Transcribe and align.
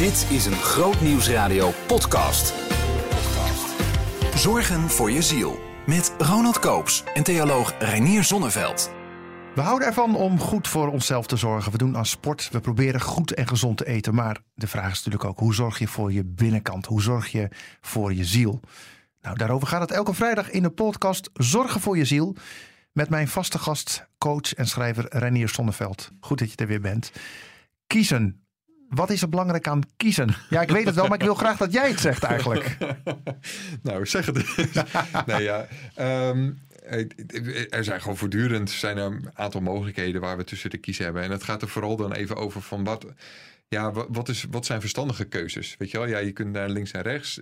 Dit 0.00 0.26
is 0.30 0.46
een 0.46 0.52
Groot 0.52 1.00
Nieuwsradio 1.00 1.72
podcast. 1.86 2.54
Zorgen 4.34 4.80
voor 4.90 5.10
je 5.10 5.22
ziel. 5.22 5.60
Met 5.86 6.14
Ronald 6.18 6.58
Koops 6.58 7.04
en 7.14 7.22
theoloog 7.22 7.74
Reinier 7.78 8.24
Zonneveld. 8.24 8.90
We 9.54 9.60
houden 9.60 9.88
ervan 9.88 10.16
om 10.16 10.38
goed 10.38 10.68
voor 10.68 10.88
onszelf 10.88 11.26
te 11.26 11.36
zorgen. 11.36 11.72
We 11.72 11.78
doen 11.78 11.96
aan 11.96 12.06
sport. 12.06 12.48
We 12.52 12.60
proberen 12.60 13.00
goed 13.00 13.34
en 13.34 13.46
gezond 13.46 13.76
te 13.76 13.86
eten. 13.86 14.14
Maar 14.14 14.42
de 14.54 14.66
vraag 14.66 14.90
is 14.90 14.96
natuurlijk 14.96 15.24
ook: 15.24 15.38
hoe 15.38 15.54
zorg 15.54 15.78
je 15.78 15.88
voor 15.88 16.12
je 16.12 16.24
binnenkant? 16.24 16.86
Hoe 16.86 17.02
zorg 17.02 17.28
je 17.28 17.48
voor 17.80 18.14
je 18.14 18.24
ziel? 18.24 18.60
Nou, 19.20 19.36
daarover 19.36 19.68
gaat 19.68 19.80
het 19.80 19.90
elke 19.90 20.14
vrijdag 20.14 20.50
in 20.50 20.62
de 20.62 20.70
podcast 20.70 21.30
Zorgen 21.34 21.80
voor 21.80 21.96
je 21.96 22.04
ziel. 22.04 22.36
Met 22.92 23.08
mijn 23.08 23.28
vaste 23.28 23.58
gast, 23.58 24.06
coach 24.18 24.54
en 24.54 24.66
schrijver 24.66 25.06
Renier 25.08 25.48
Zonneveld. 25.48 26.10
Goed 26.20 26.38
dat 26.38 26.50
je 26.50 26.56
er 26.56 26.66
weer 26.66 26.80
bent. 26.80 27.12
Kiezen. 27.86 28.44
Wat 28.90 29.10
is 29.10 29.22
er 29.22 29.28
belangrijk 29.28 29.68
aan 29.68 29.82
kiezen? 29.96 30.34
Ja, 30.48 30.60
ik 30.60 30.70
weet 30.70 30.84
het 30.86 30.94
wel, 30.94 31.06
maar 31.06 31.18
ik 31.18 31.24
wil 31.24 31.34
graag 31.34 31.56
dat 31.56 31.72
jij 31.72 31.88
het 31.88 32.00
zegt 32.00 32.22
eigenlijk. 32.22 32.76
nou, 33.82 34.06
zeg 34.06 34.26
het 34.26 34.36
eens. 34.36 34.82
nee, 35.26 35.42
ja. 35.42 35.66
Ehm, 35.94 36.50
er 37.70 37.84
zijn 37.84 38.00
gewoon 38.00 38.16
voortdurend 38.16 38.70
zijn 38.70 38.96
er 38.96 39.04
een 39.04 39.30
aantal 39.34 39.60
mogelijkheden 39.60 40.20
waar 40.20 40.36
we 40.36 40.44
tussen 40.44 40.70
te 40.70 40.76
kiezen 40.76 41.04
hebben. 41.04 41.22
En 41.22 41.30
het 41.30 41.42
gaat 41.42 41.62
er 41.62 41.68
vooral 41.68 41.96
dan 41.96 42.12
even 42.12 42.36
over 42.36 42.62
van 42.62 42.84
wat, 42.84 43.06
ja, 43.68 43.92
wat, 44.08 44.28
is, 44.28 44.44
wat 44.50 44.66
zijn 44.66 44.80
verstandige 44.80 45.24
keuzes? 45.24 45.74
Weet 45.78 45.90
je 45.90 45.98
wel, 45.98 46.06
ja, 46.06 46.18
je 46.18 46.32
kunt 46.32 46.52
naar 46.52 46.68
links 46.68 46.90
en 46.90 47.02
rechts. 47.02 47.40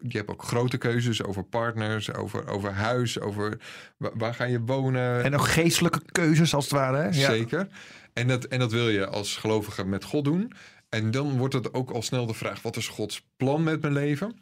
Je 0.00 0.16
hebt 0.16 0.30
ook 0.30 0.42
grote 0.42 0.78
keuzes 0.78 1.22
over 1.22 1.44
partners, 1.44 2.12
over, 2.14 2.48
over 2.48 2.72
huis, 2.72 3.20
over 3.20 3.58
waar 3.96 4.34
ga 4.34 4.44
je 4.44 4.60
wonen. 4.60 5.24
En 5.24 5.34
ook 5.34 5.48
geestelijke 5.48 6.00
keuzes 6.12 6.54
als 6.54 6.64
het 6.64 6.72
ware. 6.72 6.96
Hè? 6.96 7.12
Zeker. 7.12 7.68
En 8.12 8.28
dat, 8.28 8.44
en 8.44 8.58
dat 8.58 8.72
wil 8.72 8.88
je 8.88 9.06
als 9.06 9.36
gelovige 9.36 9.84
met 9.84 10.04
God 10.04 10.24
doen. 10.24 10.52
En 10.88 11.10
dan 11.10 11.38
wordt 11.38 11.54
het 11.54 11.74
ook 11.74 11.90
al 11.90 12.02
snel 12.02 12.26
de 12.26 12.34
vraag: 12.34 12.62
wat 12.62 12.76
is 12.76 12.88
Gods 12.88 13.26
plan 13.36 13.62
met 13.62 13.80
mijn 13.80 13.92
leven? 13.92 14.38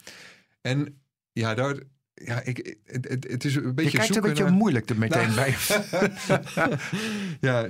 En 0.61 1.03
ja, 1.33 1.55
daar, 1.55 1.77
ja, 2.14 2.42
ik, 2.42 2.77
het, 2.84 3.27
het, 3.28 3.45
is 3.45 3.55
een 3.55 3.75
beetje. 3.75 3.91
Je 3.91 3.98
kijkt 3.98 4.17
een 4.17 4.23
beetje 4.23 4.50
moeilijk 4.50 4.89
er 4.91 4.98
meteen 4.98 5.34
nou. 5.34 5.34
bij. 5.41 5.55
ja, 7.41 7.69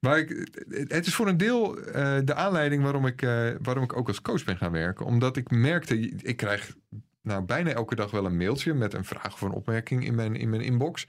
maar 0.00 0.18
ik, 0.18 0.48
het 0.68 1.06
is 1.06 1.14
voor 1.14 1.28
een 1.28 1.36
deel 1.36 1.78
uh, 1.78 2.18
de 2.24 2.34
aanleiding 2.34 2.82
waarom 2.82 3.06
ik, 3.06 3.22
uh, 3.22 3.50
waarom 3.62 3.84
ik 3.84 3.96
ook 3.96 4.08
als 4.08 4.22
coach 4.22 4.44
ben 4.44 4.56
gaan 4.56 4.72
werken. 4.72 5.06
Omdat 5.06 5.36
ik 5.36 5.50
merkte, 5.50 5.98
ik 6.08 6.36
krijg 6.36 6.74
nou 7.22 7.42
bijna 7.42 7.70
elke 7.72 7.94
dag 7.94 8.10
wel 8.10 8.24
een 8.24 8.36
mailtje 8.36 8.74
met 8.74 8.94
een 8.94 9.04
vraag 9.04 9.32
of 9.32 9.40
een 9.40 9.50
opmerking 9.50 10.04
in 10.04 10.14
mijn, 10.14 10.36
in 10.36 10.48
mijn 10.48 10.62
inbox. 10.62 11.06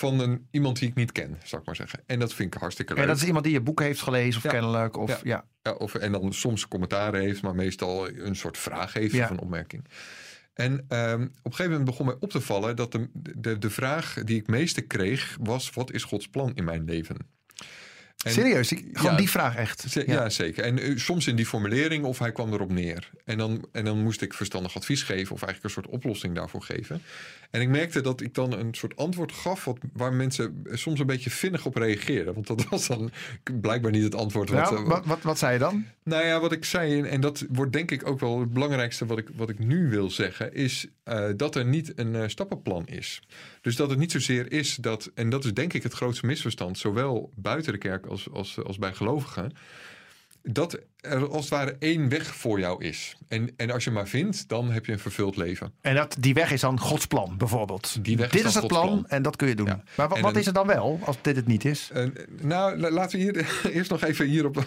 Van 0.00 0.20
een, 0.20 0.46
iemand 0.50 0.78
die 0.78 0.88
ik 0.88 0.94
niet 0.94 1.12
ken, 1.12 1.38
zou 1.44 1.60
ik 1.60 1.66
maar 1.66 1.76
zeggen. 1.76 2.00
En 2.06 2.18
dat 2.18 2.34
vind 2.34 2.54
ik 2.54 2.60
hartstikke 2.60 2.92
leuk. 2.92 3.02
En 3.02 3.08
dat 3.08 3.16
is 3.16 3.24
iemand 3.24 3.44
die 3.44 3.52
je 3.52 3.60
boek 3.60 3.80
heeft 3.80 4.00
gelezen 4.00 4.42
of 4.44 4.50
kennelijk. 4.50 4.96
Of, 4.96 5.10
ja. 5.10 5.18
ja. 5.22 5.44
ja. 5.62 5.72
of, 5.72 5.94
en 5.94 6.12
dan 6.12 6.32
soms 6.32 6.68
commentaar 6.68 7.14
heeft, 7.14 7.42
maar 7.42 7.54
meestal 7.54 8.08
een 8.08 8.36
soort 8.36 8.58
vraag 8.58 8.92
heeft 8.92 9.14
of 9.14 9.30
een 9.30 9.40
opmerking. 9.40 9.84
En 10.54 10.72
um, 10.72 11.22
op 11.22 11.22
een 11.22 11.30
gegeven 11.42 11.70
moment 11.70 11.84
begon 11.84 12.06
mij 12.06 12.16
op 12.20 12.30
te 12.30 12.40
vallen 12.40 12.76
dat 12.76 12.92
de, 12.92 13.08
de, 13.36 13.58
de 13.58 13.70
vraag 13.70 14.14
die 14.24 14.36
ik 14.36 14.46
meeste 14.46 14.80
kreeg 14.80 15.36
was: 15.40 15.70
wat 15.70 15.92
is 15.92 16.04
Gods 16.04 16.28
plan 16.28 16.54
in 16.54 16.64
mijn 16.64 16.84
leven? 16.84 17.16
En, 18.24 18.32
Serieus? 18.32 18.72
Gewoon 18.92 19.16
die 19.16 19.30
vraag 19.30 19.56
echt? 19.56 19.86
Ja. 20.06 20.28
zeker. 20.28 20.64
En 20.64 20.90
uh, 20.90 20.98
soms 20.98 21.26
in 21.26 21.36
die 21.36 21.46
formulering 21.46 22.04
of 22.04 22.18
hij 22.18 22.32
kwam 22.32 22.52
erop 22.52 22.72
neer. 22.72 23.10
En 23.24 23.38
dan, 23.38 23.68
en 23.72 23.84
dan 23.84 24.02
moest 24.02 24.22
ik 24.22 24.34
verstandig 24.34 24.76
advies 24.76 25.02
geven 25.02 25.34
of 25.34 25.42
eigenlijk 25.42 25.64
een 25.64 25.82
soort 25.82 25.94
oplossing 25.94 26.34
daarvoor 26.34 26.62
geven. 26.62 27.02
En 27.50 27.60
ik 27.60 27.68
merkte 27.68 28.00
dat 28.00 28.20
ik 28.20 28.34
dan 28.34 28.52
een 28.52 28.74
soort 28.74 28.96
antwoord 28.96 29.32
gaf 29.32 29.64
wat, 29.64 29.78
waar 29.92 30.12
mensen 30.12 30.64
soms 30.70 31.00
een 31.00 31.06
beetje 31.06 31.30
vinnig 31.30 31.66
op 31.66 31.76
reageerden. 31.76 32.34
Want 32.34 32.46
dat 32.46 32.68
was 32.68 32.86
dan 32.86 33.10
blijkbaar 33.60 33.90
niet 33.90 34.02
het 34.02 34.14
antwoord. 34.14 34.50
Wat, 34.50 34.70
nou, 34.70 34.84
wat, 34.84 35.06
wat, 35.06 35.22
wat, 35.22 35.38
zei 35.38 35.52
je 35.52 35.58
dan? 35.58 35.84
Nou 36.04 36.26
ja, 36.26 36.40
wat 36.40 36.52
ik 36.52 36.64
zei, 36.64 37.02
en 37.02 37.20
dat 37.20 37.44
wordt 37.48 37.72
denk 37.72 37.90
ik 37.90 38.06
ook 38.06 38.20
wel 38.20 38.40
het 38.40 38.52
belangrijkste 38.52 39.06
wat 39.06 39.18
ik, 39.18 39.28
wat 39.36 39.48
ik 39.48 39.58
nu 39.58 39.88
wil 39.88 40.10
zeggen, 40.10 40.54
is 40.54 40.86
uh, 41.04 41.28
dat 41.36 41.54
er 41.54 41.64
niet 41.64 41.92
een 41.96 42.14
uh, 42.14 42.22
stappenplan 42.26 42.86
is. 42.86 43.22
Dus 43.60 43.76
dat 43.76 43.90
het 43.90 43.98
niet 43.98 44.12
zozeer 44.12 44.52
is 44.52 44.74
dat, 44.74 45.10
en 45.14 45.30
dat 45.30 45.44
is 45.44 45.54
denk 45.54 45.72
ik 45.72 45.82
het 45.82 45.92
grootste 45.92 46.26
misverstand, 46.26 46.78
zowel 46.78 47.32
buiten 47.34 47.72
de 47.72 47.78
kerk 47.78 48.06
als, 48.06 48.30
als, 48.30 48.62
als 48.64 48.78
bij 48.78 48.94
gelovigen 48.94 49.52
dat 50.42 50.78
er 51.00 51.28
als 51.28 51.40
het 51.40 51.48
ware 51.48 51.76
één 51.78 52.08
weg 52.08 52.34
voor 52.34 52.60
jou 52.60 52.84
is. 52.84 53.16
En, 53.28 53.50
en 53.56 53.70
als 53.70 53.84
je 53.84 53.90
maar 53.90 54.08
vindt, 54.08 54.48
dan 54.48 54.70
heb 54.70 54.86
je 54.86 54.92
een 54.92 54.98
vervuld 54.98 55.36
leven. 55.36 55.72
En 55.80 55.94
dat, 55.94 56.16
die 56.18 56.34
weg 56.34 56.52
is 56.52 56.60
dan 56.60 56.80
Gods 56.80 57.06
plan, 57.06 57.36
bijvoorbeeld. 57.36 58.04
Die 58.04 58.16
weg 58.16 58.30
dit 58.30 58.44
is, 58.44 58.54
het 58.54 58.66
plan, 58.66 59.06
en 59.08 59.22
dat 59.22 59.36
kun 59.36 59.48
je 59.48 59.54
doen. 59.54 59.82
Maar 59.96 60.08
wat, 60.08 60.20
wat 60.20 60.36
is 60.36 60.46
het 60.46 60.54
dan 60.54 60.66
wel, 60.66 61.00
als 61.04 61.16
dit 61.22 61.36
het 61.36 61.46
niet 61.46 61.64
is? 61.64 61.90
Uh, 61.94 62.06
nou, 62.40 62.90
laten 62.90 63.18
we 63.18 63.24
hier 63.24 63.60
eerst 63.76 63.90
nog 63.90 64.02
even 64.02 64.26
hierop... 64.26 64.56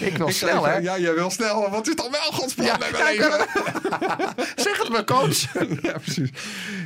Ik 0.00 0.16
wil 0.16 0.30
snel, 0.30 0.66
hè? 0.66 0.76
Ja, 0.76 0.98
jij 0.98 1.14
wil 1.14 1.30
snel. 1.30 1.70
Wat 1.70 1.88
is 1.88 1.94
dan 1.94 2.10
wel 2.10 2.32
Gods 2.32 2.54
plan 2.54 2.66
ja, 2.66 2.76
mijn 2.76 2.92
leven? 2.92 3.46
zeg 4.66 4.78
het 4.78 4.88
me, 4.88 5.04
coach. 5.04 5.52
ja, 5.82 5.98
precies. 5.98 6.30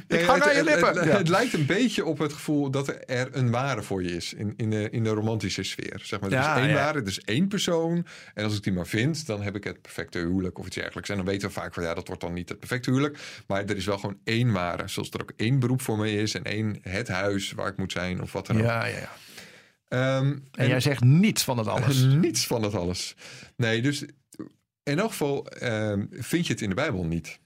Ik 0.09 0.21
ga 0.21 0.37
naar 0.37 0.57
je 0.57 0.65
lippen. 0.65 1.09
Het, 1.11 1.29
lijkt 1.29 1.53
een 1.53 1.67
beetje 1.67 2.05
op 2.05 2.19
het 2.19 2.33
gevoel 2.33 2.71
dat 2.71 2.89
er 3.07 3.29
een 3.33 3.51
ware 3.51 3.83
voor 3.83 4.03
je 4.03 4.17
is. 4.17 4.33
In, 4.33 4.55
in, 4.57 4.71
de, 4.71 4.91
in 4.91 5.05
de 5.05 5.11
romantische 5.11 5.63
sfeer. 5.63 6.01
Zeg 6.03 6.21
maar. 6.21 6.33
Er 6.33 6.39
is 6.39 6.67
één 6.67 6.75
ware, 6.75 7.03
dus 7.03 7.21
één 7.21 7.49
persoon. 7.49 8.07
En 8.35 8.45
als 8.45 8.57
ik 8.57 8.63
die 8.63 8.73
maar 8.73 8.87
vind, 8.87 9.27
dan 9.27 9.43
heb 9.43 9.57
ik 9.57 9.65
het 9.65 9.83
perfecte 9.83 10.19
huwelijk 10.19 10.59
of 10.59 10.67
iets 10.67 10.77
dergelijks. 10.77 11.11
En 11.11 11.17
dan 11.17 11.25
weten 11.25 11.49
we 11.49 11.55
vaak 11.55 11.75
van 11.75 11.83
ja, 11.83 11.95
dat 11.95 12.07
wordt 12.07 12.23
dan 12.23 12.33
niet 12.33 12.49
het 12.49 12.59
perfecte 12.59 12.91
huwelijk. 12.91 13.19
Maar 13.47 13.65
er 13.65 13.77
is 13.77 13.87
wel 13.87 13.99
gewoon 13.99 14.19
één 14.25 14.53
ware. 14.53 14.89
Zoals 14.89 15.11
er 15.11 15.21
ook 15.21 15.33
één 15.37 15.59
beroep 15.59 15.83
voor 15.83 15.99
mij 15.99 16.15
is. 16.15 16.35
En 16.35 16.45
één 16.45 16.79
het 16.83 17.09
huis 17.09 17.53
waar 17.53 17.69
ik 17.69 17.77
moet 17.77 17.93
zijn 17.93 18.23
of 18.23 18.33
wat 18.33 18.47
dan 18.47 18.57
ook. 18.57 18.63
Ja, 18.63 18.85
ja, 18.85 18.99
ja. 18.99 19.11
Um, 19.93 20.45
en, 20.53 20.69
jij 20.69 20.81
zegt 20.81 21.05
niets 21.05 21.45
van 21.45 21.59
het 21.59 21.67
alles. 21.75 22.03
niets 22.03 22.47
van 22.47 22.63
het 22.63 22.75
alles. 22.75 23.15
Nee, 23.57 23.83
dus 23.83 24.05
in 24.83 24.99
elk 24.99 25.11
geval 25.11 25.47
um, 25.63 26.09
vind 26.11 26.47
je 26.47 26.53
het 26.53 26.63
in 26.63 26.69
de 26.69 26.75
Bijbel 26.75 27.05
niet. 27.05 27.39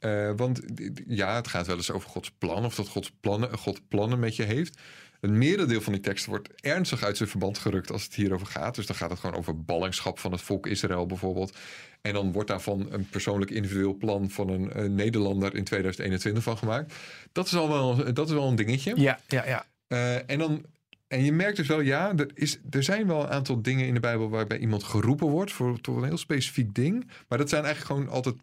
Uh, 0.00 0.30
want 0.36 0.60
ja, 1.06 1.34
het 1.34 1.48
gaat 1.48 1.66
wel 1.66 1.76
eens 1.76 1.90
over 1.90 2.10
Gods 2.10 2.30
plan 2.30 2.64
of 2.64 2.74
dat 2.74 2.88
Gods 2.88 3.12
plannen, 3.20 3.58
God 3.58 3.88
plannen 3.88 4.18
met 4.18 4.36
je 4.36 4.42
heeft. 4.42 4.80
Een 5.20 5.38
merendeel 5.38 5.80
van 5.80 5.92
die 5.92 6.02
tekst 6.02 6.26
wordt 6.26 6.48
ernstig 6.60 7.02
uit 7.02 7.16
zijn 7.16 7.28
verband 7.28 7.58
gerukt 7.58 7.90
als 7.90 8.04
het 8.04 8.14
hierover 8.14 8.46
gaat. 8.46 8.74
Dus 8.74 8.86
dan 8.86 8.96
gaat 8.96 9.10
het 9.10 9.18
gewoon 9.18 9.36
over 9.36 9.64
ballingschap 9.64 10.18
van 10.18 10.32
het 10.32 10.40
volk 10.40 10.66
Israël 10.66 11.06
bijvoorbeeld. 11.06 11.56
En 12.00 12.12
dan 12.12 12.32
wordt 12.32 12.48
daarvan 12.48 12.86
een 12.90 13.08
persoonlijk 13.08 13.50
individueel 13.50 13.94
plan 13.94 14.30
van 14.30 14.48
een, 14.48 14.78
een 14.78 14.94
Nederlander 14.94 15.54
in 15.54 15.64
2021 15.64 16.42
van 16.42 16.58
gemaakt. 16.58 16.94
Dat 17.32 17.46
is 17.46 17.54
al 17.54 17.68
wel, 17.68 18.14
dat 18.14 18.28
is 18.28 18.34
wel 18.34 18.48
een 18.48 18.56
dingetje. 18.56 18.92
Ja, 18.96 19.20
ja, 19.28 19.46
ja. 19.46 19.66
Uh, 19.88 20.30
en 20.30 20.38
dan 20.38 20.64
en 21.12 21.24
je 21.24 21.32
merkt 21.32 21.56
dus 21.56 21.66
wel, 21.66 21.80
ja, 21.80 22.12
er, 22.16 22.30
is, 22.34 22.58
er 22.70 22.82
zijn 22.82 23.06
wel 23.06 23.22
een 23.22 23.28
aantal 23.28 23.62
dingen 23.62 23.86
in 23.86 23.94
de 23.94 24.00
Bijbel 24.00 24.28
waarbij 24.28 24.58
iemand 24.58 24.84
geroepen 24.84 25.26
wordt 25.26 25.52
voor 25.52 25.80
tot 25.80 25.96
een 25.96 26.04
heel 26.04 26.16
specifiek 26.16 26.74
ding. 26.74 27.10
Maar 27.28 27.38
dat 27.38 27.48
zijn 27.48 27.64
eigenlijk 27.64 27.94
gewoon 27.94 28.14
altijd 28.14 28.34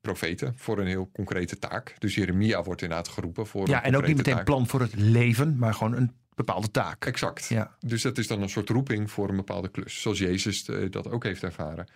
profeten 0.00 0.54
voor 0.56 0.78
een 0.78 0.86
heel 0.86 1.10
concrete 1.12 1.58
taak. 1.58 1.94
Dus 1.98 2.14
Jeremia 2.14 2.62
wordt 2.62 2.82
inderdaad 2.82 3.08
geroepen 3.08 3.46
voor. 3.46 3.68
Ja, 3.68 3.82
en 3.82 3.96
ook 3.96 4.06
niet 4.06 4.16
meteen 4.16 4.34
taak. 4.34 4.44
plan 4.44 4.66
voor 4.66 4.80
het 4.80 4.94
leven, 4.94 5.58
maar 5.58 5.74
gewoon 5.74 5.96
een 5.96 6.12
bepaalde 6.34 6.70
taak. 6.70 7.04
Exact. 7.04 7.46
Ja. 7.46 7.76
Dus 7.78 8.02
dat 8.02 8.18
is 8.18 8.26
dan 8.26 8.42
een 8.42 8.48
soort 8.48 8.68
roeping 8.68 9.10
voor 9.10 9.28
een 9.28 9.36
bepaalde 9.36 9.68
klus, 9.68 10.00
zoals 10.00 10.18
Jezus 10.18 10.64
eh, 10.64 10.90
dat 10.90 11.10
ook 11.10 11.24
heeft 11.24 11.42
ervaren. 11.42 11.88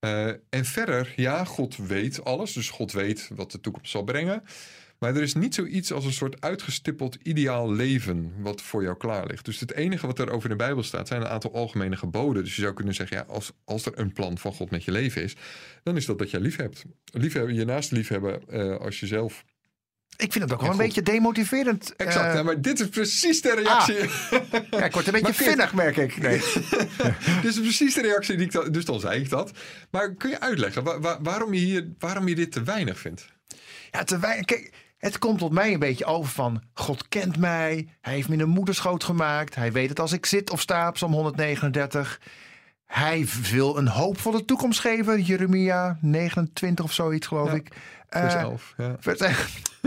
Uh, 0.00 0.26
en 0.48 0.64
verder, 0.64 1.12
ja, 1.16 1.44
God 1.44 1.76
weet 1.76 2.24
alles. 2.24 2.52
Dus 2.52 2.70
God 2.70 2.92
weet 2.92 3.30
wat 3.34 3.50
de 3.50 3.60
toekomst 3.60 3.90
zal 3.90 4.04
brengen. 4.04 4.42
Maar 4.98 5.16
er 5.16 5.22
is 5.22 5.34
niet 5.34 5.54
zoiets 5.54 5.92
als 5.92 6.04
een 6.04 6.12
soort 6.12 6.40
uitgestippeld 6.40 7.16
ideaal 7.22 7.72
leven 7.72 8.32
wat 8.38 8.62
voor 8.62 8.82
jou 8.82 8.96
klaar 8.96 9.26
ligt. 9.26 9.44
Dus 9.44 9.60
het 9.60 9.72
enige 9.72 10.06
wat 10.06 10.18
er 10.18 10.30
over 10.30 10.50
in 10.50 10.56
de 10.56 10.64
Bijbel 10.64 10.82
staat 10.82 11.08
zijn 11.08 11.20
een 11.20 11.28
aantal 11.28 11.54
algemene 11.54 11.96
geboden. 11.96 12.44
Dus 12.44 12.56
je 12.56 12.62
zou 12.62 12.74
kunnen 12.74 12.94
zeggen, 12.94 13.16
ja, 13.16 13.24
als, 13.28 13.52
als 13.64 13.86
er 13.86 13.92
een 13.98 14.12
plan 14.12 14.38
van 14.38 14.52
God 14.52 14.70
met 14.70 14.84
je 14.84 14.90
leven 14.90 15.22
is, 15.22 15.36
dan 15.82 15.96
is 15.96 16.06
dat 16.06 16.18
dat 16.18 16.30
je 16.30 16.40
lief 16.40 16.56
hebt. 16.56 16.84
Liefhebben, 17.12 17.54
je 17.54 17.64
naast 17.64 17.90
liefhebben 17.90 18.42
uh, 18.50 18.76
als 18.76 19.00
jezelf. 19.00 19.44
Ik 20.16 20.32
vind 20.32 20.44
het 20.44 20.52
ook 20.52 20.60
wel 20.60 20.70
een 20.70 20.76
beetje 20.76 21.02
demotiverend. 21.02 21.96
Exact, 21.96 22.34
uh, 22.34 22.42
maar 22.42 22.60
dit 22.60 22.80
is 22.80 22.88
precies 22.88 23.42
de 23.42 23.54
reactie. 23.54 24.00
Ah. 24.00 24.70
Ja, 24.70 24.84
ik 24.84 24.92
word 24.92 25.06
een 25.06 25.12
beetje 25.12 25.34
vinnig, 25.34 25.74
merk 25.74 25.96
ik. 25.96 26.16
Nee. 26.16 26.38
dit 27.42 27.44
is 27.44 27.60
precies 27.60 27.94
de 27.94 28.00
reactie 28.00 28.36
die 28.36 28.46
ik 28.46 28.72
dus 28.72 28.84
dan 28.84 29.00
zei 29.00 29.20
ik 29.20 29.28
dat. 29.28 29.50
Maar 29.90 30.14
kun 30.14 30.30
je 30.30 30.40
uitleggen 30.40 30.84
waar, 30.84 31.00
waar, 31.00 31.22
waarom, 31.22 31.54
je 31.54 31.60
hier, 31.60 31.88
waarom 31.98 32.28
je 32.28 32.34
dit 32.34 32.52
te 32.52 32.62
weinig 32.62 32.98
vindt? 32.98 33.26
Ja, 33.90 34.04
te 34.04 34.18
weinig. 34.18 34.44
Kijk, 34.44 34.72
het 34.98 35.18
komt 35.18 35.38
tot 35.38 35.52
mij 35.52 35.72
een 35.72 35.78
beetje 35.78 36.04
over 36.04 36.30
van 36.30 36.62
God 36.74 37.08
kent 37.08 37.38
mij. 37.38 37.88
Hij 38.00 38.14
heeft 38.14 38.28
me 38.28 38.32
in 38.32 38.40
de 38.40 38.46
moederschoot 38.46 39.04
gemaakt. 39.04 39.54
Hij 39.54 39.72
weet 39.72 39.88
het 39.88 40.00
als 40.00 40.12
ik 40.12 40.26
zit 40.26 40.50
of 40.50 40.60
sta 40.60 40.88
op 40.88 40.94
Psalm 40.94 41.12
139. 41.12 42.20
Hij 42.86 43.26
wil 43.50 43.78
een 43.78 43.88
hoopvolle 43.88 44.44
toekomst 44.44 44.80
geven. 44.80 45.22
Jeremia 45.22 45.98
29 46.00 46.84
of 46.84 46.92
zoiets 46.92 47.26
geloof 47.26 47.52
ik. 47.52 47.72
Vers 48.08 48.34
11. 48.34 48.74
Uh, 48.76 48.86
ja. 48.86 48.96
vers, 49.00 49.20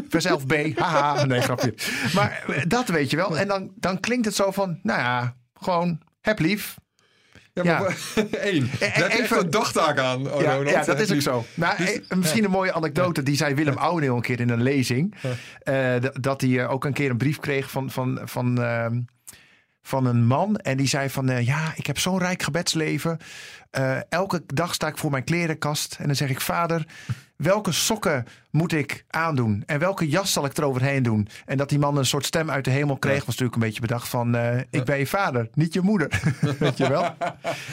vers 0.09 0.27
11b. 0.27 0.73
Haha, 0.75 1.25
nee 1.25 1.41
grapje. 1.41 1.73
Maar 2.13 2.43
eh, 2.47 2.63
dat 2.67 2.87
weet 2.87 3.09
je 3.09 3.15
wel. 3.15 3.37
En 3.37 3.47
dan, 3.47 3.71
dan 3.75 3.99
klinkt 3.99 4.25
het 4.25 4.35
zo 4.35 4.51
van, 4.51 4.79
nou 4.83 4.99
ja, 4.99 5.35
gewoon 5.53 5.99
heb 6.21 6.39
lief. 6.39 6.75
Ja, 7.53 7.79
maar 7.79 7.97
één. 8.41 8.69
Daar 8.79 8.91
heb 8.91 9.11
je 9.11 9.21
even 9.21 9.39
een 9.39 9.49
dagtaak 9.49 9.97
aan, 9.97 10.31
oh, 10.31 10.41
ja, 10.41 10.53
ja, 10.53 10.83
dat 10.83 10.99
is 10.99 11.11
ook 11.11 11.21
zo. 11.21 11.45
Maar 11.53 11.77
dus, 11.77 12.01
eh, 12.07 12.17
misschien 12.17 12.43
een 12.43 12.51
mooie 12.51 12.73
anekdote. 12.73 13.23
Die 13.23 13.35
zei 13.35 13.53
Willem 13.53 13.77
Ouweneel 13.77 14.15
een 14.15 14.21
keer 14.21 14.39
in 14.39 14.49
een 14.49 14.63
lezing. 14.63 15.15
Uh, 15.63 15.95
dat 16.13 16.41
hij 16.41 16.67
ook 16.67 16.85
een 16.85 16.93
keer 16.93 17.09
een 17.09 17.17
brief 17.17 17.39
kreeg 17.39 17.71
van, 17.71 17.91
van, 17.91 18.19
van, 18.23 18.61
uh, 18.61 18.85
van 19.81 20.05
een 20.05 20.25
man. 20.25 20.57
En 20.57 20.77
die 20.77 20.87
zei 20.87 21.09
van, 21.09 21.29
eh, 21.29 21.45
ja, 21.45 21.73
ik 21.75 21.87
heb 21.87 21.99
zo'n 21.99 22.19
rijk 22.19 22.43
gebedsleven. 22.43 23.17
Eh, 23.71 23.97
elke 24.09 24.43
dag 24.45 24.73
sta 24.73 24.87
ik 24.87 24.97
voor 24.97 25.11
mijn 25.11 25.23
klerenkast. 25.23 25.95
En 25.99 26.05
dan 26.05 26.15
zeg 26.15 26.29
ik, 26.29 26.41
vader, 26.41 26.85
welke 27.39 27.71
sokken 27.71 28.25
moet 28.51 28.71
ik 28.71 29.05
aandoen? 29.09 29.63
En 29.65 29.79
welke 29.79 30.09
jas 30.09 30.33
zal 30.33 30.45
ik 30.45 30.57
eroverheen 30.57 31.03
doen? 31.03 31.27
En 31.45 31.57
dat 31.57 31.69
die 31.69 31.79
man 31.79 31.97
een 31.97 32.05
soort 32.05 32.25
stem 32.25 32.49
uit 32.49 32.65
de 32.65 32.71
hemel 32.71 32.97
kreeg, 32.97 33.17
was 33.17 33.25
natuurlijk 33.25 33.55
een 33.55 33.61
beetje 33.61 33.81
bedacht 33.81 34.07
van, 34.07 34.35
eh, 34.35 34.57
ik 34.69 34.83
ben 34.83 34.97
je 34.97 35.07
vader, 35.07 35.49
niet 35.53 35.73
je 35.73 35.81
moeder. 35.81 36.21
Weet 36.59 36.77
je 36.77 36.89
wel? 36.89 37.15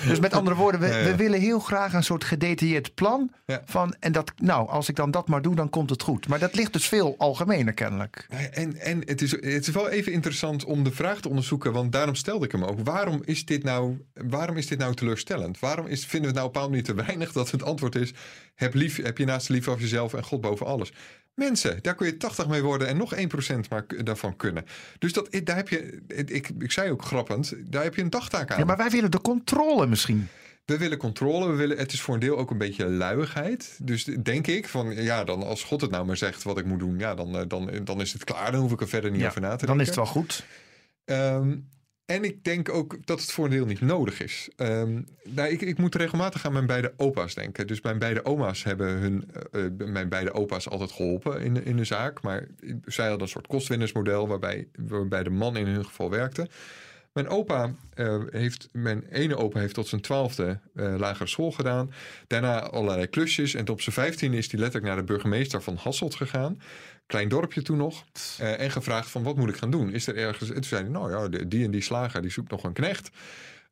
Dus 0.07 0.21
met 0.21 0.33
andere 0.33 0.57
woorden, 0.57 0.81
we, 0.81 0.87
Ja, 0.87 0.97
ja. 0.97 1.05
we 1.05 1.17
willen 1.17 1.41
heel 1.41 1.59
graag 1.59 1.93
een 1.93 2.05
soort 2.05 2.25
gedetailleerd 2.25 2.95
plan. 2.95 3.31
Ja. 3.47 3.63
Van, 3.65 3.95
en 4.01 4.13
dat, 4.13 4.33
nou, 4.37 4.69
als 4.69 4.89
ik 4.89 4.97
dan 4.97 5.11
dat 5.11 5.29
maar 5.29 5.43
doe, 5.43 5.55
dan 5.55 5.71
komt 5.71 5.91
het 5.91 6.03
goed. 6.03 6.29
Maar 6.29 6.39
dat 6.39 6.55
ligt 6.55 6.73
dus 6.73 6.89
veel 6.89 7.15
algemener 7.19 7.75
kennelijk. 7.75 8.27
En, 8.51 8.77
en 8.77 9.03
het, 9.05 9.23
is, 9.23 9.31
het 9.31 9.43
is 9.43 9.71
wel 9.71 9.89
even 9.89 10.13
interessant 10.13 10.65
om 10.65 10.85
de 10.85 10.93
vraag 10.93 11.21
te 11.21 11.29
onderzoeken, 11.29 11.73
want 11.73 11.93
daarom 11.93 12.15
stelde 12.15 12.45
ik 12.45 12.53
hem 12.53 12.65
ook. 12.65 12.79
Waarom 12.85 13.23
is 13.25 13.45
dit 13.45 13.63
nou, 13.63 14.05
waarom 14.15 14.57
is 14.57 14.67
dit 14.67 14.79
nou 14.79 14.95
teleurstellend? 14.95 15.59
Waarom 15.59 15.87
is, 15.87 16.07
vinden 16.07 16.21
we 16.21 16.27
het 16.27 16.37
nou 16.37 16.47
op 16.47 16.55
een 16.55 16.61
bepaalde 16.61 16.71
manier 16.71 17.05
te 17.05 17.13
weinig 17.13 17.33
dat 17.33 17.51
het 17.51 17.63
antwoord 17.63 17.95
is: 17.95 18.13
heb, 18.57 18.75
lief, 18.75 19.03
heb 19.03 19.19
je 19.19 19.25
naast 19.25 19.49
lief 19.49 19.69
over 19.69 19.81
jezelf 19.81 20.15
en 20.15 20.25
God 20.25 20.41
boven 20.41 20.67
alles? 20.67 20.93
Mensen, 21.35 21.79
daar 21.83 21.95
kun 21.95 22.07
je 22.07 22.17
80 22.17 22.49
mee 22.49 22.63
worden 22.63 22.89
en 22.89 22.97
nog 22.97 23.15
1% 23.15 23.19
maar 23.71 23.85
daarvan 24.05 24.37
kunnen. 24.37 24.65
Dus 24.99 25.13
dat, 25.13 25.29
daar 25.45 25.57
heb 25.57 25.69
je, 25.69 26.03
ik, 26.07 26.51
ik 26.59 26.73
zei 26.73 26.91
ook 26.91 27.03
grappend, 27.03 27.55
daar 27.71 27.83
heb 27.83 27.95
je 27.95 28.03
een 28.03 28.11
dagtaak 28.11 28.51
aan. 28.51 28.59
Ja, 28.59 28.65
maar 28.65 28.77
wij 28.77 28.91
willen 28.91 29.11
de 29.11 29.21
controle 29.21 29.87
misschien. 29.87 30.29
We 30.65 30.79
willen 30.79 30.99
controle, 30.99 31.47
we 31.47 31.57
willen, 31.57 31.79
het 31.79 31.93
is 31.93 32.01
voor 32.01 32.15
een 32.15 32.21
deel 32.21 32.39
ook 32.39 32.51
een 32.51 32.59
beetje 32.59 32.89
luiigheid. 32.89 33.79
Dus 33.83 34.05
denk 34.05 34.47
ik 34.47 34.69
van, 34.69 34.95
ja, 34.95 35.25
dan 35.25 35.43
als 35.43 35.65
God 35.65 35.81
het 35.81 35.91
nou 35.91 36.07
maar 36.07 36.17
zegt 36.17 36.43
wat 36.43 36.59
ik 36.59 36.65
moet 36.65 36.79
doen, 36.79 36.99
ja, 36.99 37.15
dan, 37.15 37.39
eh, 37.39 37.43
dan, 37.49 37.71
dan 37.85 38.01
is 38.01 38.13
het 38.13 38.25
klaar. 38.25 38.53
Dan 38.53 38.61
hoef 38.61 38.73
ik 38.73 38.81
er 38.81 38.89
verder 38.89 39.11
niet 39.11 39.21
Ja, 39.21 39.29
over 39.29 39.41
na 39.41 39.57
te 39.57 39.67
denken. 39.67 39.77
Dan 39.77 39.81
is 39.81 39.87
het 39.87 39.97
wel 39.97 40.07
goed. 40.07 40.45
Ehm, 41.05 41.57
en 42.07 42.25
ik 42.25 42.45
denk 42.45 42.69
ook 42.69 42.97
dat 43.05 43.21
het 43.21 43.33
voor 43.33 43.45
een 43.45 43.51
deel 43.51 43.67
niet 43.67 43.81
nodig 43.81 44.21
is. 44.21 44.49
Ehm, 44.57 45.03
nou, 45.25 45.49
ik, 45.49 45.61
ik 45.61 45.79
moet 45.79 45.95
regelmatig 45.95 46.47
aan 46.47 46.53
mijn 46.53 46.67
beide 46.67 46.93
opa's 46.97 47.35
denken. 47.35 47.67
Dus 47.67 47.81
mijn 47.81 47.99
beide 47.99 48.25
oma's 48.25 48.65
hebben 48.65 48.89
hun, 48.89 49.31
eh, 49.53 49.65
eh, 49.65 49.73
mijn 49.73 50.09
beide 50.09 50.33
opa's 50.33 50.69
altijd 50.69 50.93
geholpen 50.93 51.41
in, 51.41 51.65
in 51.65 51.77
de 51.77 51.85
zaak. 51.85 52.23
Maar 52.23 52.47
zij 52.85 53.05
hadden 53.09 53.23
een 53.23 53.33
soort 53.33 53.47
kostwinnersmodel 53.47 54.29
waarbij, 54.29 54.69
de 55.23 55.31
man 55.31 55.57
in 55.57 55.67
hun 55.67 55.85
geval 55.85 56.11
werkte. 56.11 56.49
Mijn 57.13 57.29
opa 57.29 57.75
eh, 57.95 58.23
heeft, 58.31 58.69
mijn 58.73 59.05
ene 59.11 59.37
opa 59.37 59.61
heeft 59.61 59.75
tot 59.75 59.89
zijn 59.89 60.01
twaalfde 60.01 60.59
lagere 60.75 61.29
school 61.29 61.53
gedaan. 61.53 61.93
Daarna 62.27 62.61
allerlei 62.61 63.07
klusjes. 63.07 63.55
En 63.55 63.69
op 63.69 63.81
zijn 63.81 63.95
vijftiende 63.95 64.37
is 64.37 64.51
hij 64.51 64.61
letterlijk 64.61 64.93
naar 64.93 65.07
de 65.07 65.13
burgemeester 65.13 65.63
van 65.63 65.77
Hasselt 65.77 66.15
gegaan. 66.15 66.61
Klein 67.07 67.29
dorpje 67.29 67.63
toen 67.63 67.77
nog. 67.77 68.05
Eh, 68.39 68.61
en 68.61 68.71
gevraagd 68.71 69.11
van 69.11 69.23
wat 69.23 69.37
moet 69.37 69.49
ik 69.49 69.57
gaan 69.57 69.71
doen? 69.71 69.93
Is 69.93 70.07
er 70.07 70.17
ergens... 70.17 70.49
En 70.49 70.55
toen 70.55 70.65
zei 70.65 70.83
hij, 70.83 70.91
nou 70.91 71.11
ja, 71.11 71.45
die 71.47 71.65
en 71.65 71.71
die 71.71 71.83
slager 71.83 72.23
die 72.23 72.31
zoekt 72.31 72.51
nog 72.51 72.65
een 72.65 72.73
knecht. 72.73 73.11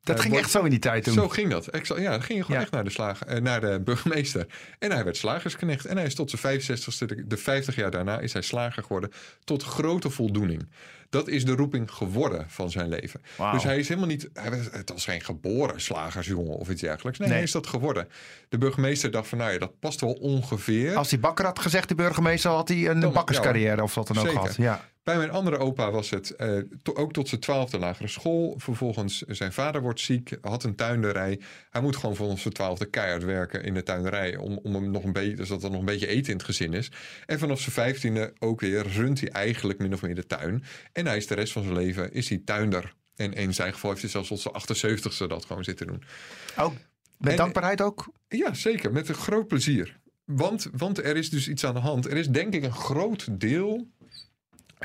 Dat 0.05 0.15
Eh, 0.15 0.21
ging 0.21 0.33
wordt- 0.33 0.47
echt 0.47 0.55
zo 0.57 0.63
in 0.63 0.69
die 0.69 0.79
tijd 0.79 1.03
toen. 1.03 1.13
Zo 1.13 1.29
ging 1.29 1.49
dat. 1.51 1.65
Ja, 1.71 2.09
dan 2.11 2.21
ging 2.23 2.37
je 2.37 2.43
gewoon 2.43 2.45
Ja. 2.57 2.61
echt 2.61 2.71
naar 2.71 2.83
de, 2.83 2.89
slager, 2.89 3.27
eh, 3.27 3.41
naar 3.41 3.61
de 3.61 3.81
burgemeester. 3.85 4.45
En 4.79 4.91
hij 4.91 5.03
werd 5.03 5.17
slagersknecht. 5.17 5.85
En 5.85 5.97
hij 5.97 6.05
is 6.05 6.15
tot 6.15 6.29
zijn 6.29 6.41
65ste, 6.41 7.05
de- 7.05 7.27
de 7.27 7.37
50 7.37 7.75
jaar 7.75 7.91
daarna, 7.91 8.19
is 8.19 8.33
hij 8.33 8.41
slager 8.41 8.81
geworden. 8.83 9.11
Tot 9.43 9.63
grote 9.63 10.09
voldoening. 10.09 10.69
Dat 11.09 11.27
is 11.27 11.45
de 11.45 11.51
roeping 11.55 11.91
geworden 11.91 12.45
van 12.49 12.71
zijn 12.71 12.89
leven. 12.89 13.21
Dus 13.51 13.63
hij 13.63 13.77
is 13.79 13.87
helemaal 13.87 14.09
niet. 14.09 14.29
Hij 14.33 14.49
was, 14.49 14.59
het 14.71 14.89
was 14.89 15.03
geen 15.05 15.21
geboren 15.21 15.81
slagersjongen 15.81 16.55
of 16.57 16.69
iets 16.69 16.81
dergelijks. 16.81 17.19
Nee, 17.19 17.27
Nee. 17.27 17.37
hij 17.37 17.45
is 17.47 17.51
dat 17.53 17.67
geworden. 17.67 18.07
De 18.49 18.57
burgemeester 18.57 19.11
dacht 19.11 19.27
van, 19.27 19.37
nou 19.37 19.51
ja, 19.51 19.57
dat 19.59 19.79
past 19.79 20.01
wel 20.01 20.13
ongeveer. 20.13 20.95
Als 20.95 21.09
die 21.09 21.19
bakker 21.19 21.45
had 21.45 21.59
gezegd, 21.59 21.87
de 21.89 21.95
burgemeester, 21.95 22.51
had 22.51 22.67
hij 22.67 22.87
een 22.89 22.99
Dan- 22.99 23.13
bakkerscarrière 23.13 23.83
of 23.83 23.95
wat 23.95 24.07
dan 24.07 24.17
ook 24.17 24.25
Zeker. 24.25 24.39
gehad. 24.41 24.55
Ja. 24.55 24.85
Bij 25.05 25.17
mijn 25.17 25.31
andere 25.31 25.57
opa 25.57 25.91
was 25.91 26.09
het 26.09 26.31
eh, 26.35 26.57
to- 26.81 26.93
ook 26.93 27.13
tot 27.13 27.27
zijn 27.27 27.41
twaalfde 27.41 27.79
lagere 27.79 28.07
school. 28.07 28.53
Vervolgens 28.57 29.21
zijn 29.21 29.53
vader 29.53 29.81
wordt 29.81 29.99
ziek, 29.99 30.37
had 30.41 30.63
een 30.63 30.75
tuinderij. 30.75 31.39
Hij 31.69 31.81
moet 31.81 31.95
gewoon 31.95 32.15
vanaf 32.15 32.39
zijn 32.39 32.53
twaalfde 32.53 32.85
keihard 32.85 33.23
werken 33.23 33.63
in 33.63 33.73
de 33.73 33.83
tuinderij. 33.83 34.35
Om, 34.37 34.59
om 34.63 34.73
hem 34.73 34.91
nog 34.91 35.03
een 35.03 35.13
beetje, 35.13 35.35
dus 35.35 35.47
dat 35.49 35.63
er 35.63 35.69
nog 35.69 35.79
een 35.79 35.85
beetje 35.85 36.07
eten 36.07 36.31
in 36.31 36.37
het 36.37 36.45
gezin 36.45 36.73
is. 36.73 36.91
En 37.25 37.39
vanaf 37.39 37.59
zijn 37.59 37.71
vijftiende 37.71 38.33
ook 38.39 38.59
weer 38.61 38.87
runt 38.87 39.19
hij 39.19 39.29
eigenlijk 39.29 39.79
min 39.79 39.93
of 39.93 40.01
meer 40.01 40.15
de 40.15 40.25
tuin. 40.25 40.63
En 40.93 41.05
hij 41.07 41.17
is 41.17 41.27
de 41.27 41.35
rest 41.35 41.53
van 41.53 41.63
zijn 41.63 41.75
leven 41.75 42.13
is 42.13 42.29
hij 42.29 42.41
tuinder. 42.45 42.93
En 43.15 43.33
in 43.33 43.53
zijn 43.53 43.73
geval 43.73 43.89
heeft 43.89 44.01
hij 44.01 44.11
zelfs 44.11 44.27
tot 44.27 44.39
zijn 44.67 44.97
78ste 44.99 45.27
dat 45.27 45.45
gewoon 45.45 45.63
zitten 45.63 45.87
doen. 45.87 46.03
Ook 46.57 46.73
met 47.17 47.31
En- 47.31 47.37
dankbaarheid 47.37 47.81
ook. 47.81 48.07
Ja, 48.27 48.53
zeker. 48.53 48.91
Met 48.91 49.09
een 49.09 49.15
groot 49.15 49.47
plezier. 49.47 49.99
Want, 50.25 50.69
want 50.77 50.97
er 50.97 51.15
is 51.17 51.29
dus 51.29 51.47
iets 51.47 51.63
aan 51.65 51.73
de 51.73 51.79
hand. 51.79 52.05
Er 52.05 52.17
is 52.17 52.27
denk 52.27 52.53
ik 52.53 52.63
een 52.63 52.71
groot 52.73 53.39
deel 53.39 53.87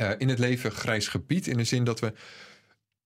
eh, 0.01 0.11
in 0.19 0.29
het 0.29 0.39
leven 0.39 0.71
grijs 0.71 1.09
gebied. 1.09 1.47
In 1.47 1.57
de 1.57 1.65
zin 1.65 1.85
dat 1.85 2.01
we. 2.01 2.13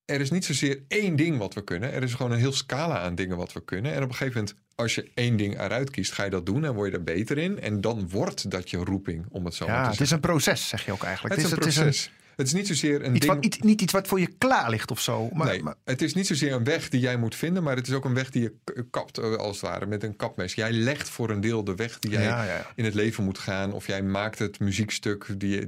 Er 0.05 0.21
is 0.21 0.31
niet 0.31 0.45
zozeer 0.45 0.83
één 0.89 1.17
ding 1.17 1.39
wat 1.39 1.55
we 1.55 1.65
kunnen. 1.65 1.93
Er 1.93 2.03
is 2.03 2.15
gewoon 2.15 2.33
een 2.33 2.39
heel 2.39 2.53
scala 2.53 2.99
aan 2.99 3.15
dingen 3.15 3.37
wat 3.37 3.53
we 3.53 3.65
kunnen. 3.65 3.93
En 3.93 4.03
op 4.03 4.09
een 4.09 4.15
gegeven 4.15 4.41
moment, 4.41 4.59
als 4.75 4.95
je 4.95 5.11
één 5.15 5.37
ding 5.37 5.61
eruit 5.61 5.91
kiest, 5.91 6.13
ga 6.13 6.25
je 6.25 6.31
dat 6.31 6.47
doen 6.47 6.65
en 6.65 6.75
word 6.75 6.91
je 6.91 6.97
er 6.97 7.05
beter 7.05 7.39
in. 7.39 7.61
En 7.61 7.81
dan 7.81 8.09
wordt 8.09 8.51
dat 8.51 8.71
je 8.71 8.77
roeping, 8.77 9.27
om 9.31 9.45
het 9.45 9.55
zo 9.55 9.67
maar 9.67 9.75
Ja, 9.75 9.83
te 9.83 9.89
het 9.89 9.97
zeggen. 9.97 10.17
is 10.17 10.23
een 10.23 10.31
proces, 10.31 10.69
zeg 10.69 10.85
je 10.85 10.93
ook 10.93 11.03
eigenlijk. 11.03 11.35
Het 11.35 11.45
is 11.45 11.51
een 11.51 11.59
het 11.59 11.75
proces. 11.75 12.11
Het 12.37 12.47
is 12.47 12.53
niet 12.53 12.67
zozeer 12.67 13.05
een 13.05 13.11
iets 13.17 13.27
ding. 13.27 13.35
wat, 13.35 13.45
iets- 13.45 13.59
niet 13.59 13.81
iets 13.81 13.93
wat 13.93 14.07
voor 14.09 14.21
je 14.21 14.29
klaar 14.39 14.71
ligt 14.71 14.91
of 14.91 15.01
zo. 15.01 15.29
Maar, 15.33 15.47
nee, 15.47 15.63
maar- 15.63 15.75
het 15.85 16.03
is 16.03 16.15
niet 16.15 16.27
zozeer 16.27 16.53
een 16.53 16.65
weg 16.65 16.89
die 16.89 17.01
jij 17.01 17.17
moet 17.17 17.35
vinden, 17.35 17.63
maar 17.63 17.77
het 17.77 17.87
is 17.89 17.95
ook 17.95 18.05
een 18.05 18.15
weg 18.15 18.31
die 18.31 18.43
je 18.43 18.85
kapt, 18.91 19.19
eh, 19.19 19.35
als 19.35 19.61
het 19.61 19.71
ware, 19.71 19.87
met 19.87 20.03
een 20.03 20.17
kapmes. 20.17 20.55
Jij 20.55 20.73
legt 20.73 21.09
voor 21.09 21.31
een 21.31 21.41
deel 21.41 21.65
de 21.65 21.75
weg 21.75 21.99
die 21.99 22.11
jij 22.11 22.23
Ja, 22.23 22.45
ja, 22.45 22.55
ja. 22.55 22.67
in 22.75 22.85
het 22.85 22.95
leven 22.95 23.25
moet 23.25 23.39
gaan, 23.39 23.73
of 23.73 23.87
jij 23.87 24.03
maakt 24.03 24.39
het 24.39 24.59
muziekstuk. 24.61 25.27
Die- 25.39 25.67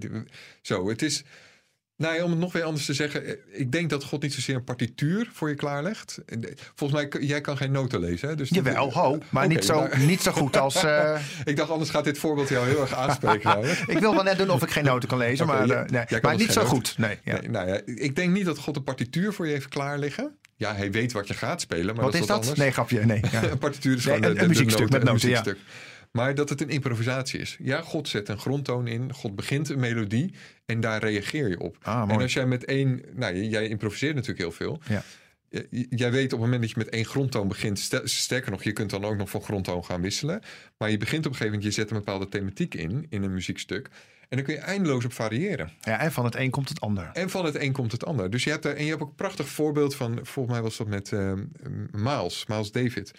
zo, 0.62 0.88
het 0.88 1.02
is. 1.02 1.24
Nou 1.98 2.22
om 2.22 2.30
het 2.30 2.38
nog 2.38 2.52
weer 2.52 2.62
anders 2.62 2.84
te 2.84 2.94
zeggen, 2.94 3.24
eh, 3.26 3.32
ik 3.52 3.72
denk 3.72 3.90
dat 3.90 4.04
God 4.04 4.22
niet 4.22 4.34
zozeer 4.34 4.54
een 4.54 4.64
partituur 4.64 5.28
voor 5.32 5.48
je 5.48 5.54
klaarlegt. 5.54 6.18
De- 6.26 6.54
Volgens 6.74 7.00
mij, 7.02 7.20
jij 7.22 7.40
kan 7.40 7.56
geen 7.56 7.70
noten 7.72 8.00
lezen, 8.00 8.28
hè? 8.28 8.34
Dus 8.34 8.48
Jawel, 8.48 8.92
ho. 8.92 9.18
Maar 9.30 9.44
Oké, 9.44 9.54
niet, 9.54 9.64
zo, 9.64 9.80
maar- 9.80 9.98
niet 9.98 10.20
zo 10.22 10.32
goed 10.32 10.56
als... 10.56 10.74
eh, 10.84 11.18
ik 11.44 11.56
dacht, 11.56 11.70
anders 11.70 11.90
gaat 11.90 12.04
dit 12.04 12.18
voorbeeld 12.18 12.48
jou 12.48 12.66
heel 12.68 12.80
erg 12.80 12.94
aanspreken. 12.94 13.60
ik 13.94 13.98
wil 13.98 14.14
wel 14.14 14.22
net 14.22 14.38
doen 14.38 14.50
of 14.50 14.62
ik 14.62 14.70
geen 14.70 14.84
noten 14.84 15.08
kan 15.08 15.18
lezen, 15.18 15.46
maar, 15.46 15.70
eh, 15.70 15.88
nee. 15.88 16.20
maar 16.22 16.32
dus 16.36 16.40
niet 16.46 16.52
zo 16.52 16.64
goed. 16.64 16.94
Nee, 16.98 17.18
ja. 17.24 17.40
Nee, 17.40 17.50
nou 17.50 17.68
ja, 17.68 17.80
ik 17.84 18.16
denk 18.16 18.32
niet 18.32 18.44
dat 18.44 18.58
God 18.58 18.76
een 18.76 18.84
partituur 18.84 19.32
voor 19.32 19.46
je 19.46 19.52
heeft 19.52 19.68
klaar 19.68 19.98
liggen. 19.98 20.36
Ja, 20.56 20.74
hij 20.74 20.90
weet 20.90 21.12
wat 21.12 21.28
je 21.28 21.34
gaat 21.34 21.60
spelen, 21.60 21.94
maar 21.94 22.04
Wat 22.04 22.12
dat 22.12 22.20
is 22.20 22.26
dat? 22.26 22.36
anders. 22.40 22.58
Nee, 22.58 22.70
grapje. 22.70 23.04
Nee, 23.04 23.20
ja. 23.30 23.42
een 23.50 23.58
partituur 23.58 23.96
is 23.96 24.04
Nee, 24.04 24.14
gewoon 24.22 24.38
een- 24.38 24.48
muziekstuk 24.48 24.90
met 24.90 25.02
noten, 25.02 25.28
ja. 25.28 25.42
Maar 26.16 26.34
dat 26.34 26.48
het 26.48 26.60
een 26.60 26.68
improvisatie 26.68 27.40
is. 27.40 27.56
Ja, 27.62 27.80
God 27.80 28.08
zet 28.08 28.28
een 28.28 28.38
grondtoon 28.38 28.86
in. 28.86 29.12
God 29.12 29.36
begint 29.36 29.68
een 29.68 29.80
melodie 29.80 30.34
en 30.66 30.80
daar 30.80 31.00
reageer 31.00 31.48
je 31.48 31.60
op. 31.60 31.76
Ah, 31.82 32.10
en 32.10 32.20
als 32.20 32.32
jij 32.32 32.46
met 32.46 32.64
één... 32.64 33.02
Nou, 33.14 33.42
jij 33.42 33.68
improviseert 33.68 34.14
natuurlijk 34.14 34.40
heel 34.40 34.52
veel. 34.52 34.80
Ja. 34.88 35.02
Jij 35.90 36.10
weet 36.10 36.24
op 36.24 36.30
het 36.30 36.40
moment 36.40 36.60
dat 36.60 36.70
je 36.70 36.78
met 36.78 36.88
één 36.88 37.04
grondtoon 37.04 37.48
begint... 37.48 37.90
Sterker 38.04 38.50
nog, 38.50 38.62
je 38.62 38.72
kunt 38.72 38.90
dan 38.90 39.04
ook 39.04 39.16
nog 39.16 39.30
van 39.30 39.42
grondtoon 39.42 39.84
gaan 39.84 40.00
wisselen. 40.00 40.40
Maar 40.76 40.90
je 40.90 40.96
begint 40.96 41.26
op 41.26 41.32
een 41.32 41.36
gegeven 41.36 41.58
moment... 41.58 41.74
Je 41.74 41.80
zet 41.80 41.90
een 41.90 41.96
bepaalde 41.96 42.28
thematiek 42.28 42.74
in, 42.74 43.06
in 43.08 43.22
een 43.22 43.32
muziekstuk. 43.32 43.90
En 44.28 44.36
dan 44.36 44.46
kun 44.46 44.54
je 44.54 44.60
eindeloos 44.60 45.04
op 45.04 45.12
variëren. 45.12 45.70
ja, 45.80 46.00
en 46.00 46.12
van 46.12 46.24
het 46.24 46.34
een 46.34 46.50
komt 46.50 46.68
het 46.68 46.80
ander. 46.80 47.10
En 47.12 47.30
van 47.30 47.44
het 47.44 47.54
een 47.54 47.72
komt 47.72 47.92
het 47.92 48.04
ander. 48.04 48.30
Dus 48.30 48.44
je 48.44 48.50
hebt 48.50 48.62
daar, 48.62 48.74
en 48.74 48.84
je 48.84 48.90
hebt 48.90 49.02
ook 49.02 49.08
een 49.08 49.14
prachtig 49.14 49.48
voorbeeld 49.48 49.94
van, 49.94 50.18
volgens 50.22 50.54
mij 50.54 50.62
was 50.62 50.76
dat 50.76 50.86
met 50.86 51.12
eh, 51.12 51.32
Miles, 51.90 52.46
Miles 52.46 52.72
David. 52.72 53.12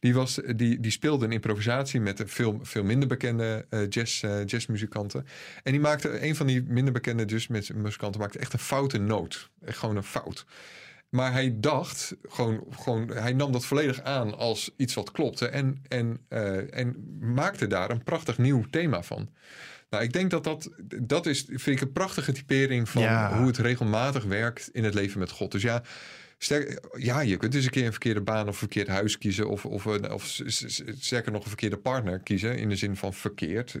Die, 0.00 0.14
was, 0.14 0.40
die, 0.56 0.80
die 0.80 0.90
speelde 0.90 1.24
een 1.24 1.32
improvisatie 1.32 2.00
met 2.00 2.20
een 2.20 2.28
veel, 2.28 2.58
veel 2.62 2.84
minder 2.84 3.08
bekende 3.08 3.66
eh, 3.70 3.88
jazz, 3.88 4.22
eh, 4.24 4.46
jazzmuzikanten. 4.46 5.26
En 5.62 5.72
die 5.72 5.80
maakte, 5.80 6.26
een 6.26 6.36
van 6.36 6.46
die 6.46 6.62
minder 6.62 6.92
bekende 6.92 7.24
jazzmuzikanten 7.24 8.20
maakte 8.20 8.38
echt 8.38 8.52
een 8.52 8.58
foute 8.58 8.98
noot. 8.98 9.50
Echt 9.64 9.78
gewoon 9.78 9.96
een 9.96 10.02
fout. 10.02 10.46
Maar 11.10 11.32
hij 11.32 11.54
dacht, 11.56 12.14
gewoon, 12.28 12.64
gewoon, 12.70 13.08
hij 13.08 13.32
nam 13.32 13.52
dat 13.52 13.64
volledig 13.64 14.02
aan 14.02 14.38
als 14.38 14.70
iets 14.76 14.94
wat 14.94 15.10
klopte. 15.10 15.48
En, 15.48 15.82
en, 15.88 16.20
eh, 16.28 16.78
en 16.78 17.18
maakte 17.20 17.66
daar 17.66 17.90
een 17.90 18.02
prachtig 18.02 18.38
nieuw 18.38 18.64
thema 18.70 19.02
van. 19.02 19.28
Nou, 19.90 20.02
ik 20.02 20.12
denk 20.12 20.30
dat 20.30 20.44
dat, 20.44 20.70
dat 21.02 21.26
is, 21.26 21.44
vind 21.46 21.66
ik 21.66 21.80
een 21.80 21.92
prachtige 21.92 22.32
typering 22.32 22.88
van 22.88 23.02
Ja. 23.02 23.38
hoe 23.38 23.46
het 23.46 23.58
regelmatig 23.58 24.24
werkt 24.24 24.68
in 24.72 24.84
het 24.84 24.94
leven 24.94 25.18
met 25.18 25.30
God. 25.30 25.52
Dus 25.52 25.62
ja, 25.62 25.82
sterk, 26.42 26.80
ja, 26.98 27.20
je 27.20 27.36
kunt 27.36 27.52
dus 27.52 27.64
een 27.64 27.70
keer 27.70 27.84
een 27.84 27.90
verkeerde 27.90 28.20
baan 28.20 28.48
of 28.48 28.56
verkeerd 28.56 28.88
huis 28.88 29.18
kiezen. 29.18 29.48
Of, 29.48 29.64
of, 29.66 29.84
een- 29.84 30.12
of 30.12 30.24
sterker 30.98 31.32
nog 31.32 31.42
een 31.42 31.48
verkeerde 31.48 31.76
partner 31.76 32.18
kiezen. 32.18 32.58
In 32.58 32.68
de 32.68 32.76
zin 32.76 32.96
van 32.96 33.14
verkeerd. 33.14 33.80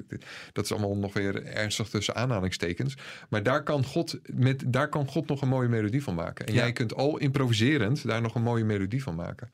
Dat 0.52 0.64
is 0.64 0.70
allemaal 0.72 0.96
nog 0.96 1.12
weer 1.12 1.44
ernstig 1.44 1.88
tussen 1.88 2.14
aanhalingstekens. 2.14 2.94
Maar 3.28 3.42
daar 3.42 3.62
kan 3.62 3.84
God, 3.84 4.18
met, 4.34 4.62
daar 4.66 4.88
kan 4.88 5.06
God 5.08 5.26
nog 5.28 5.42
een 5.42 5.48
mooie 5.48 5.68
melodie 5.68 6.02
van 6.02 6.14
maken. 6.14 6.46
En 6.46 6.54
Ja. 6.54 6.60
jij 6.60 6.72
kunt 6.72 6.94
al 6.94 7.18
improviserend 7.18 8.06
daar 8.06 8.20
nog 8.20 8.34
een 8.34 8.42
mooie 8.42 8.64
melodie 8.64 9.02
van 9.02 9.14
maken. 9.14 9.50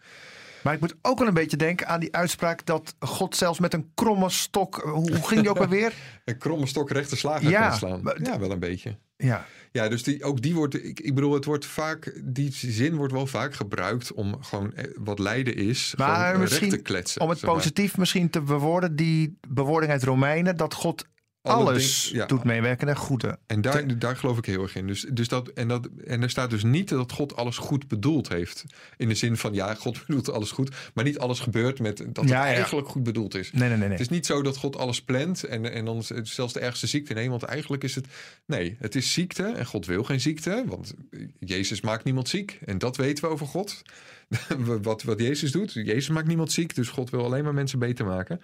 Maar 0.62 0.74
ik 0.74 0.80
moet 0.80 0.94
ook 1.02 1.18
wel 1.18 1.28
een 1.28 1.34
beetje 1.34 1.56
denken 1.56 1.86
aan 1.86 2.00
die 2.00 2.14
uitspraak 2.16 2.66
dat 2.66 2.94
God 2.98 3.36
zelfs 3.36 3.58
met 3.58 3.74
een 3.74 3.90
kromme 3.94 4.30
stok. 4.30 4.74
Hoe, 4.76 5.12
ging 5.22 5.40
die 5.40 5.50
ook 5.50 5.58
alweer? 5.66 5.92
Een 6.24 6.38
kromme 6.38 6.66
stok 6.66 6.90
rechte 6.90 7.16
slagen 7.16 7.48
Ja, 7.50 7.68
kan 7.68 7.76
slaan. 7.78 8.02
Ja, 8.22 8.38
wel 8.38 8.50
een 8.50 8.58
beetje. 8.58 8.96
Ja, 9.16 9.46
Ja, 9.76 9.88
dus 9.88 10.02
die, 10.02 10.24
ook 10.24 10.42
die 10.42 10.54
wordt, 10.54 10.84
ik, 10.84 11.00
ik 11.00 11.14
bedoel, 11.14 11.34
het 11.34 11.44
wordt 11.44 11.66
vaak, 11.66 12.20
die 12.24 12.52
zin 12.52 12.94
wordt 12.94 13.12
wel 13.12 13.26
vaak 13.26 13.54
gebruikt 13.54 14.12
om 14.12 14.42
gewoon 14.42 14.74
eh, 14.74 14.84
wat 14.96 15.18
lijden 15.18 15.56
is, 15.56 15.94
Maar 15.96 16.14
gewoon 16.14 16.28
recht 16.30 16.38
misschien 16.40 16.68
te 16.68 16.76
kletsen. 16.76 17.20
om 17.20 17.28
het 17.28 17.42
maar. 17.42 17.54
positief 17.54 17.96
misschien 17.96 18.30
te 18.30 18.40
bewoorden, 18.40 18.96
die 18.96 19.38
bewoording 19.48 19.92
uit 19.92 20.02
Romeinen, 20.02 20.56
dat 20.56 20.74
God 20.74 21.04
Alles 21.46 22.04
ding- 22.04 22.16
ja. 22.16 22.26
doet 22.26 22.44
meewerken 22.44 22.86
naar 22.86 22.96
goede. 22.96 23.38
En 23.46 23.60
daar, 23.60 23.98
daar 23.98 24.16
geloof 24.16 24.38
ik 24.38 24.44
heel 24.44 24.62
erg 24.62 24.74
in. 24.74 24.86
Dus, 24.86 25.06
dus 25.12 25.28
dat, 25.28 25.48
en, 25.48 25.68
dat, 25.68 25.88
en 26.04 26.22
er 26.22 26.30
staat 26.30 26.50
dus 26.50 26.62
niet 26.62 26.88
dat 26.88 27.12
God 27.12 27.36
alles 27.36 27.56
goed 27.56 27.88
bedoeld 27.88 28.28
heeft. 28.28 28.64
In 28.96 29.08
de 29.08 29.14
zin 29.14 29.36
van, 29.36 29.54
ja, 29.54 29.74
God 29.74 29.98
bedoelt 30.06 30.30
alles 30.30 30.50
goed. 30.50 30.74
Maar 30.94 31.04
niet 31.04 31.18
alles 31.18 31.40
gebeurt 31.40 31.80
met 31.80 31.96
dat 31.96 32.06
het 32.16 32.28
Ja, 32.28 32.46
ja. 32.46 32.54
eigenlijk 32.54 32.88
goed 32.88 33.02
bedoeld 33.02 33.34
is. 33.34 33.50
Nee, 33.52 33.60
nee, 33.60 33.68
nee. 33.68 33.78
nee. 33.78 33.88
Het 33.88 34.00
is 34.00 34.08
niet 34.08 34.26
zo 34.26 34.42
dat 34.42 34.56
God 34.56 34.76
alles 34.76 35.02
plant 35.02 35.44
en, 35.44 35.72
en 35.72 35.84
dan 35.84 36.02
zelfs 36.22 36.52
de 36.52 36.60
ergste 36.60 36.86
ziekte. 36.86 37.14
Nee, 37.14 37.30
want 37.30 37.42
eigenlijk 37.42 37.84
is 37.84 37.94
het... 37.94 38.06
Nee, 38.46 38.76
het 38.78 38.94
is 38.94 39.12
ziekte 39.12 39.44
en 39.44 39.66
God 39.66 39.86
wil 39.86 40.04
geen 40.04 40.20
ziekte. 40.20 40.64
Want 40.66 40.94
Jezus 41.38 41.80
maakt 41.80 42.04
niemand 42.04 42.28
ziek. 42.28 42.58
En 42.64 42.78
dat 42.78 42.96
weten 42.96 43.24
we 43.24 43.30
over 43.30 43.46
God. 43.46 43.82
wat, 44.82 45.02
wat 45.02 45.20
Jezus 45.20 45.52
doet. 45.52 45.72
Jezus 45.72 46.08
maakt 46.08 46.26
niemand 46.26 46.52
ziek. 46.52 46.74
Dus 46.74 46.88
God 46.88 47.10
wil 47.10 47.24
alleen 47.24 47.44
maar 47.44 47.54
mensen 47.54 47.78
beter 47.78 48.06
maken. 48.06 48.40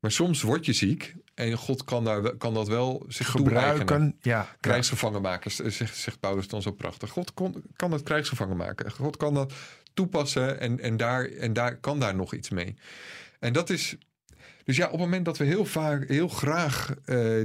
Maar 0.00 0.10
soms 0.12 0.42
word 0.42 0.66
je 0.66 0.72
ziek. 0.72 1.14
En 1.34 1.52
God 1.52 1.84
kan, 1.84 2.04
daar, 2.04 2.36
kan 2.36 2.54
dat 2.54 2.68
wel 2.68 3.04
zich. 3.08 3.30
Gebruiken. 3.30 4.16
Ja, 4.20 4.56
Krijgsgevangen 4.60 5.22
maken, 5.22 5.50
zegt, 5.50 5.96
zegt 5.96 6.20
Paulus 6.20 6.48
dan 6.48 6.62
zo 6.62 6.70
prachtig. 6.72 7.10
God 7.10 7.34
kon, 7.34 7.62
kan 7.76 7.92
het 7.92 8.02
krijgsgevangen 8.02 8.56
maken. 8.56 8.90
God 8.92 9.16
kan 9.16 9.34
dat 9.34 9.52
toepassen 9.94 10.60
en, 10.60 10.80
en, 10.80 10.96
daar, 10.96 11.24
en 11.24 11.52
daar 11.52 11.76
kan 11.76 12.00
daar 12.00 12.14
nog 12.14 12.34
iets 12.34 12.48
mee. 12.50 12.74
En 13.38 13.52
dat 13.52 13.70
is. 13.70 13.96
Dus 14.64 14.76
ja, 14.76 14.84
op 14.86 14.92
het 14.92 15.00
moment 15.00 15.24
dat 15.24 15.36
we 15.38 15.44
heel 15.44 15.64
vaak, 15.64 16.08
heel 16.08 16.28
graag 16.28 16.94
eh, 17.04 17.38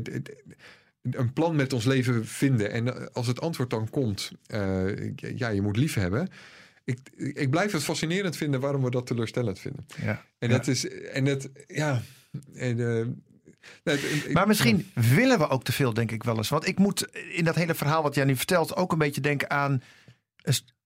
een 1.01 1.33
plan 1.33 1.55
met 1.55 1.74
ons 1.74 1.85
leven 1.85 2.25
vinden. 2.27 2.71
En 2.71 2.95
eh, 2.95 3.05
als 3.13 3.27
het 3.27 3.41
antwoord 3.41 3.69
dan 3.69 3.89
komt, 3.89 4.31
eh, 4.45 5.15
ja, 5.15 5.47
je 5.50 5.62
moet 5.62 5.77
lief 5.77 5.93
hebben. 5.93 6.27
Ik, 6.83 7.00
ik 7.15 7.50
blijf 7.50 7.71
het 7.71 7.83
fascinerend 7.83 8.38
vinden 8.38 8.59
waarom 8.59 8.83
we 8.83 8.89
dat 8.91 9.07
teleurstellend 9.07 9.59
vinden. 9.59 9.85
ja. 10.01 10.25
En 10.39 10.50
Ja. 10.50 10.57
dat 10.57 10.67
is, 10.67 10.89
en 10.89 11.25
het, 11.25 11.50
ja. 11.67 12.01
En, 12.53 12.79
eh, 12.99 13.05
het- 13.83 14.33
Maar 14.33 14.47
misschien 14.47 14.91
willen 14.93 15.37
we 15.37 15.47
ook 15.47 15.63
te 15.63 15.71
veel, 15.71 15.93
denk 15.93 16.11
ik 16.11 16.23
wel 16.23 16.37
eens. 16.37 16.49
Want 16.49 16.67
ik 16.67 16.77
moet 16.79 17.07
in 17.31 17.43
dat 17.45 17.55
hele 17.55 17.73
verhaal 17.75 18.03
wat 18.03 18.15
jij 18.15 18.25
nu 18.25 18.35
vertelt 18.35 18.75
ook 18.75 18.91
een 18.91 18.97
beetje 18.97 19.21
denken 19.21 19.49
aan 19.49 19.81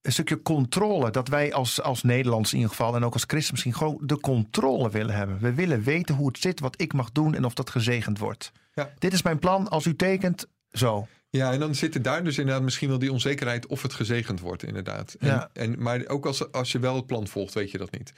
een 0.02 0.12
stukje 0.12 0.42
controle. 0.42 1.12
Dat 1.12 1.28
wij 1.28 1.54
als, 1.54 1.82
als 1.82 2.04
Nederlands 2.04 2.52
in 2.52 2.58
ieder 2.58 2.76
geval 2.76 2.96
en 2.96 3.04
ook 3.04 3.14
als 3.14 3.24
christen 3.28 3.52
misschien 3.52 3.74
gewoon 3.74 4.00
de 4.02 4.20
controle 4.20 4.90
willen 4.90 5.16
hebben. 5.16 5.40
We 5.40 5.54
willen 5.54 5.84
weten 5.84 6.16
hoe 6.16 6.28
het 6.28 6.38
zit, 6.40 6.60
wat 6.60 6.82
ik 6.82 6.94
mag 6.94 7.12
doen 7.12 7.36
en 7.36 7.46
of 7.46 7.54
dat 7.54 7.70
gezegend 7.70 8.20
wordt. 8.20 8.52
Ja. 8.74 8.94
Dit 8.98 9.14
is 9.14 9.22
mijn 9.22 9.40
plan. 9.40 9.68
Als 9.70 9.86
u 9.86 9.96
tekent, 9.96 10.48
zo. 10.72 11.08
Ja, 11.30 11.52
en 11.52 11.60
dan 11.60 11.76
zit 11.76 11.96
er 11.96 12.02
daar 12.02 12.24
dus 12.24 12.38
inderdaad 12.38 12.64
misschien 12.64 12.90
wel 12.90 13.00
die 13.00 13.12
onzekerheid 13.12 13.66
of 13.68 13.82
het 13.82 13.94
gezegend 13.94 14.40
wordt, 14.40 14.64
inderdaad. 14.64 15.16
En, 15.20 15.28
Ja. 15.28 15.50
en, 15.54 15.82
maar 15.82 16.06
ook 16.08 16.26
als, 16.26 16.52
als 16.52 16.72
je 16.72 16.80
wel 16.80 16.96
het 16.96 17.06
plan 17.06 17.28
volgt, 17.28 17.54
weet 17.54 17.72
je 17.72 17.78
dat 17.78 17.92
niet. 17.92 18.14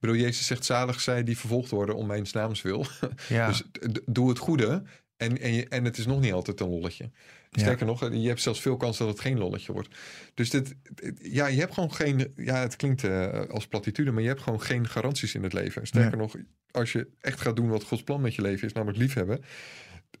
Bedoel, 0.00 0.16
Jezus 0.16 0.46
zegt 0.46 0.64
zalig 0.64 1.00
zij 1.00 1.24
die 1.24 1.38
vervolgd 1.38 1.70
worden 1.70 1.94
om 1.94 2.06
mijn 2.06 2.26
naams 2.32 2.62
wil. 2.62 2.86
Ja. 3.28 3.48
Dus 3.48 3.62
doe 4.06 4.28
het 4.28 4.38
goede 4.38 4.82
en, 5.16 5.40
en, 5.40 5.52
je, 5.52 5.68
en 5.68 5.84
het 5.84 5.98
is 5.98 6.06
nog 6.06 6.20
niet 6.20 6.32
altijd 6.32 6.60
een 6.60 6.68
lolletje. 6.68 7.10
Ja. 7.50 7.60
Sterker 7.60 7.86
nog, 7.86 8.00
je 8.12 8.28
hebt 8.28 8.40
zelfs 8.40 8.60
veel 8.60 8.76
kans 8.76 8.98
dat 8.98 9.08
het 9.08 9.20
geen 9.20 9.38
lolletje 9.38 9.72
wordt. 9.72 9.88
Dus 10.34 10.50
dit, 10.50 10.74
ja, 11.22 11.46
je 11.46 11.58
hebt 11.58 11.74
gewoon 11.74 11.92
geen, 11.92 12.32
ja, 12.36 12.60
het 12.60 12.76
klinkt 12.76 13.04
eh, 13.04 13.40
als 13.48 13.66
platitude, 13.66 14.10
maar 14.10 14.22
je 14.22 14.28
hebt 14.28 14.42
gewoon 14.42 14.62
geen 14.62 14.88
garanties 14.88 15.34
in 15.34 15.42
het 15.42 15.52
leven. 15.52 15.86
Sterker 15.86 16.18
nog, 16.18 16.34
als 16.70 16.92
je 16.92 17.08
echt 17.20 17.40
gaat 17.40 17.56
doen 17.56 17.68
wat 17.68 17.84
Gods 17.84 18.02
plan 18.02 18.20
met 18.20 18.34
je 18.34 18.42
leven 18.42 18.66
is, 18.66 18.72
namelijk 18.72 18.98
liefhebben, 18.98 19.44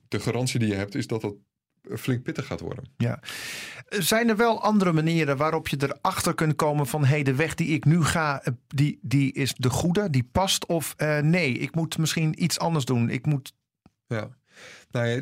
de 0.08 0.20
garantie 0.20 0.58
die 0.58 0.68
je 0.68 0.74
hebt 0.74 0.94
is 0.94 1.06
dat 1.06 1.20
dat 1.20 1.34
flink 1.96 2.22
pittig 2.22 2.46
gaat 2.46 2.60
worden. 2.60 2.84
Ja. 2.96 3.20
Zijn 3.88 4.28
er 4.28 4.36
wel 4.36 4.62
andere 4.62 4.92
manieren 4.92 5.36
waarop 5.36 5.68
je 5.68 5.76
erachter 5.80 6.34
kunt 6.34 6.56
komen 6.56 6.86
van 6.86 7.04
hé, 7.04 7.22
de 7.22 7.34
weg 7.34 7.54
die 7.54 7.68
ik 7.68 7.84
nu 7.84 8.04
ga, 8.04 8.42
eh, 8.42 8.52
die, 8.66 8.98
die 9.02 9.32
is 9.32 9.54
de 9.54 9.70
goede, 9.70 10.10
die 10.10 10.28
past? 10.32 10.66
Of 10.66 10.94
eh, 10.96 11.18
nee, 11.18 11.52
ik 11.52 11.74
moet 11.74 11.98
misschien 11.98 12.42
iets 12.42 12.58
anders 12.58 12.84
doen. 12.84 13.08
Ik 13.08 13.26
moet. 13.26 13.52
Ja. 14.06 14.28
Nou 14.90 15.06
ja, 15.06 15.20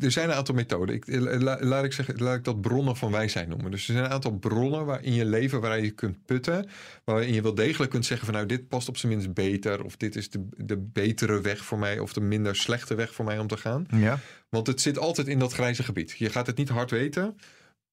er 0.00 0.10
zijn 0.10 0.28
een 0.28 0.34
aantal 0.34 0.54
methoden. 0.54 0.94
Ik, 0.94 1.04
la- 1.08 1.58
laat, 1.60 1.84
ik 1.84 1.92
zeggen, 1.92 2.22
laat 2.22 2.36
ik 2.36 2.44
dat 2.44 2.60
bronnen 2.60 2.96
van 2.96 3.10
wijsheid 3.12 3.48
noemen. 3.48 3.70
Dus 3.70 3.86
er 3.88 3.92
zijn 3.92 4.04
een 4.04 4.10
aantal 4.10 4.32
bronnen 4.38 4.84
waar 4.84 5.02
in 5.04 5.12
je 5.14 5.24
leven 5.24 5.60
waar 5.60 5.80
je 5.80 5.90
kunt 5.90 6.24
putten. 6.24 6.68
Waarin 7.04 7.34
je 7.34 7.42
wel 7.42 7.54
degelijk 7.54 7.90
kunt 7.90 8.06
zeggen 8.06 8.26
van 8.26 8.34
nou 8.34 8.46
dit 8.46 8.68
past 8.68 8.88
op 8.88 8.96
zijn 8.96 9.12
minst 9.12 9.32
beter. 9.32 9.84
Of 9.84 9.96
dit 9.96 10.16
is 10.16 10.30
de, 10.30 10.46
de 10.56 10.76
betere 10.76 11.40
weg 11.40 11.64
voor 11.64 11.78
mij. 11.78 11.98
Of 11.98 12.12
de 12.12 12.20
minder 12.20 12.56
slechte 12.56 12.94
weg 12.94 13.14
voor 13.14 13.24
mij 13.24 13.38
om 13.38 13.46
te 13.46 13.56
gaan. 13.56 13.86
Ja. 13.90 14.18
Want 14.48 14.66
het 14.66 14.80
zit 14.80 14.98
altijd 14.98 15.26
in 15.28 15.38
dat 15.38 15.52
grijze 15.52 15.82
gebied. 15.82 16.14
Je 16.18 16.30
gaat 16.30 16.46
het 16.46 16.56
niet 16.56 16.68
hard 16.68 16.90
weten. 16.90 17.36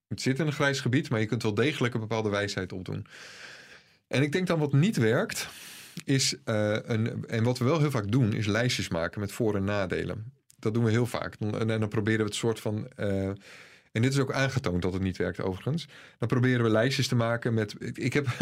Het 0.07 0.21
zit 0.21 0.39
in 0.39 0.45
een 0.45 0.53
grijs 0.53 0.79
gebied, 0.79 1.09
maar 1.09 1.19
je 1.19 1.25
kunt 1.25 1.43
wel 1.43 1.53
degelijk 1.53 1.93
een 1.93 1.99
bepaalde 1.99 2.29
wijsheid 2.29 2.73
opdoen. 2.73 3.05
En 4.07 4.21
ik 4.21 4.31
denk 4.31 4.47
dan 4.47 4.59
wat 4.59 4.73
niet 4.73 4.97
werkt, 4.97 5.47
is 6.05 6.35
eh, 6.43 6.77
een, 6.83 7.25
en 7.27 7.43
wat 7.43 7.57
we 7.57 7.65
wel 7.65 7.79
heel 7.79 7.91
vaak 7.91 8.11
doen, 8.11 8.33
is 8.33 8.45
lijstjes 8.45 8.87
maken 8.89 9.19
met 9.19 9.31
voor- 9.31 9.55
en 9.55 9.63
nadelen. 9.63 10.33
Dat 10.59 10.73
doen 10.73 10.83
we 10.83 10.91
heel 10.91 11.05
vaak. 11.05 11.35
En, 11.39 11.69
en 11.69 11.79
dan 11.79 11.89
proberen 11.89 12.19
we 12.19 12.25
het 12.25 12.35
soort 12.35 12.59
van. 12.59 12.87
En 13.95 14.01
dit 14.01 14.13
is 14.13 14.19
ook 14.19 14.31
aangetoond 14.33 14.81
dat 14.81 14.93
het 14.93 15.01
niet 15.01 15.17
werkt, 15.17 15.41
overigens. 15.41 15.87
Dan 16.19 16.27
proberen 16.27 16.63
we 16.63 16.69
lijstjes 16.69 17.07
te 17.07 17.15
maken 17.15 17.53
met. 17.53 17.75
Ik, 17.79 17.97
ik 17.97 18.13
heb. 18.13 18.27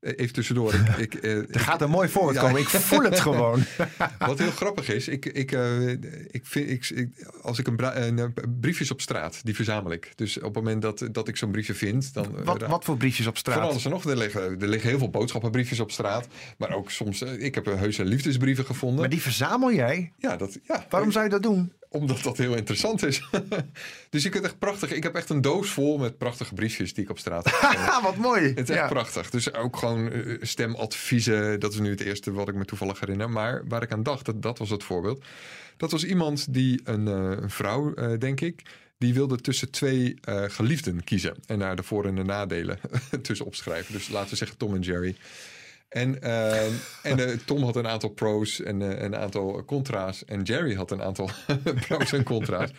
Even 0.00 0.32
tussendoor. 0.32 0.74
Ik, 0.74 0.96
ik, 0.98 1.14
eh, 1.14 1.36
Er 1.54 1.60
gaat 1.60 1.80
een 1.82 1.90
mooi 1.90 2.08
voorbeeld 2.08 2.34
Ja. 2.34 2.40
komen. 2.42 2.60
Ik 2.60 2.68
voel 2.68 3.02
het 3.02 3.20
gewoon. 3.20 3.62
wat 4.18 4.38
heel 4.38 4.50
grappig 4.50 4.88
is, 4.88 5.08
ik, 5.08 5.26
ik, 5.26 5.52
eh, 5.52 5.88
ik 6.30 6.40
vind, 6.42 6.70
ik, 6.70 7.08
als 7.42 7.58
ik 7.58 7.66
een, 7.66 7.78
eh, 8.18 8.24
briefjes 8.60 8.90
op 8.90 9.00
straat, 9.00 9.40
die 9.44 9.54
verzamel 9.54 9.92
ik. 9.92 10.12
Dus 10.16 10.36
op 10.36 10.42
het 10.44 10.54
moment 10.54 10.82
dat, 10.82 11.08
dat 11.12 11.28
ik 11.28 11.36
zo'n 11.36 11.50
briefje 11.50 11.74
vind, 11.74 12.14
dan. 12.14 12.44
Wat, 12.44 12.66
wat 12.66 12.84
voor 12.84 12.96
briefjes 12.96 13.26
op 13.26 13.38
Van 13.38 13.52
straat? 13.52 13.70
alles 13.70 13.84
en 13.84 13.90
nog. 13.90 14.04
Er 14.04 14.16
liggen, 14.16 14.60
er 14.60 14.68
liggen 14.68 14.88
heel 14.88 14.98
veel 14.98 15.10
boodschappenbriefjes 15.10 15.80
op 15.80 15.90
straat. 15.90 16.26
Maar 16.58 16.72
ook 16.72 16.90
soms, 16.90 17.22
ik 17.22 17.54
heb 17.54 17.64
heuse 17.64 18.04
liefdesbrieven 18.04 18.64
gevonden. 18.64 19.00
Maar 19.00 19.08
die 19.08 19.22
verzamel 19.22 19.72
jij? 19.72 20.12
Ja, 20.18 20.36
dat, 20.36 20.58
ja, 20.62 20.86
Waarom 20.88 21.10
zou 21.10 21.24
je 21.24 21.30
dat 21.30 21.42
doen? 21.42 21.72
Omdat 21.92 22.22
dat 22.22 22.36
heel 22.36 22.54
interessant 22.54 23.02
is. 23.04 23.22
dus 24.10 24.22
je 24.22 24.28
kunt 24.28 24.44
echt 24.44 24.58
prachtig. 24.58 24.92
Ik 24.92 25.02
heb 25.02 25.14
echt 25.14 25.30
een 25.30 25.40
doos 25.40 25.68
vol 25.70 25.98
met 25.98 26.18
prachtige 26.18 26.54
briefjes 26.54 26.94
die 26.94 27.04
ik 27.04 27.10
op 27.10 27.18
straat 27.18 27.44
heb. 27.44 28.00
wat 28.02 28.16
mooi. 28.16 28.42
Het 28.48 28.58
is 28.68 28.68
echt 28.68 28.78
Ja. 28.78 28.88
prachtig. 28.88 29.30
Dus 29.30 29.54
ook 29.54 29.76
gewoon 29.76 30.10
eh, 30.12 30.36
stemadviezen. 30.40 31.60
Dat 31.60 31.72
is 31.72 31.78
nu 31.78 31.90
het 31.90 32.00
eerste 32.00 32.32
wat 32.32 32.48
ik 32.48 32.54
me 32.54 32.64
toevallig 32.64 33.00
herinner. 33.00 33.30
Maar 33.30 33.62
waar 33.68 33.82
ik 33.82 33.92
aan 33.92 34.02
dacht, 34.02 34.24
dat, 34.24 34.42
dat 34.42 34.58
was 34.58 34.70
het 34.70 34.84
voorbeeld. 34.84 35.24
Dat 35.76 35.90
was 35.90 36.04
iemand 36.04 36.54
die, 36.54 36.80
een, 36.84 37.08
eh, 37.08 37.42
een 37.42 37.50
vrouw, 37.50 37.94
eh, 37.94 38.18
denk 38.18 38.40
ik. 38.40 38.62
Die 38.98 39.14
wilde 39.14 39.36
tussen 39.36 39.70
twee 39.70 40.14
geliefden 40.46 41.04
kiezen. 41.04 41.36
En 41.46 41.58
daar 41.58 41.76
de 41.76 41.82
voor- 41.82 42.06
en 42.06 42.14
de 42.14 42.24
nadelen 42.24 42.78
tussen 43.22 43.46
opschrijven. 43.46 43.92
Dus 43.92 44.08
laten 44.08 44.30
we 44.30 44.36
zeggen 44.36 44.56
Tom 44.58 44.74
en 44.74 44.80
Jerry. 44.80 45.16
En, 45.90 46.22
eh, 46.22 46.64
en 47.12 47.18
eh, 47.28 47.36
Tom 47.46 47.62
had 47.62 47.76
een 47.76 47.88
aantal 47.88 48.10
pro's 48.10 48.62
en 48.62 48.82
eh, 48.82 49.02
een 49.02 49.16
aantal 49.16 49.64
contra's. 49.64 50.24
En 50.24 50.42
Jerry 50.42 50.74
had 50.74 50.90
een 50.90 51.02
aantal 51.02 51.30
pro's 51.88 52.12
en 52.12 52.22
contra's. 52.24 52.70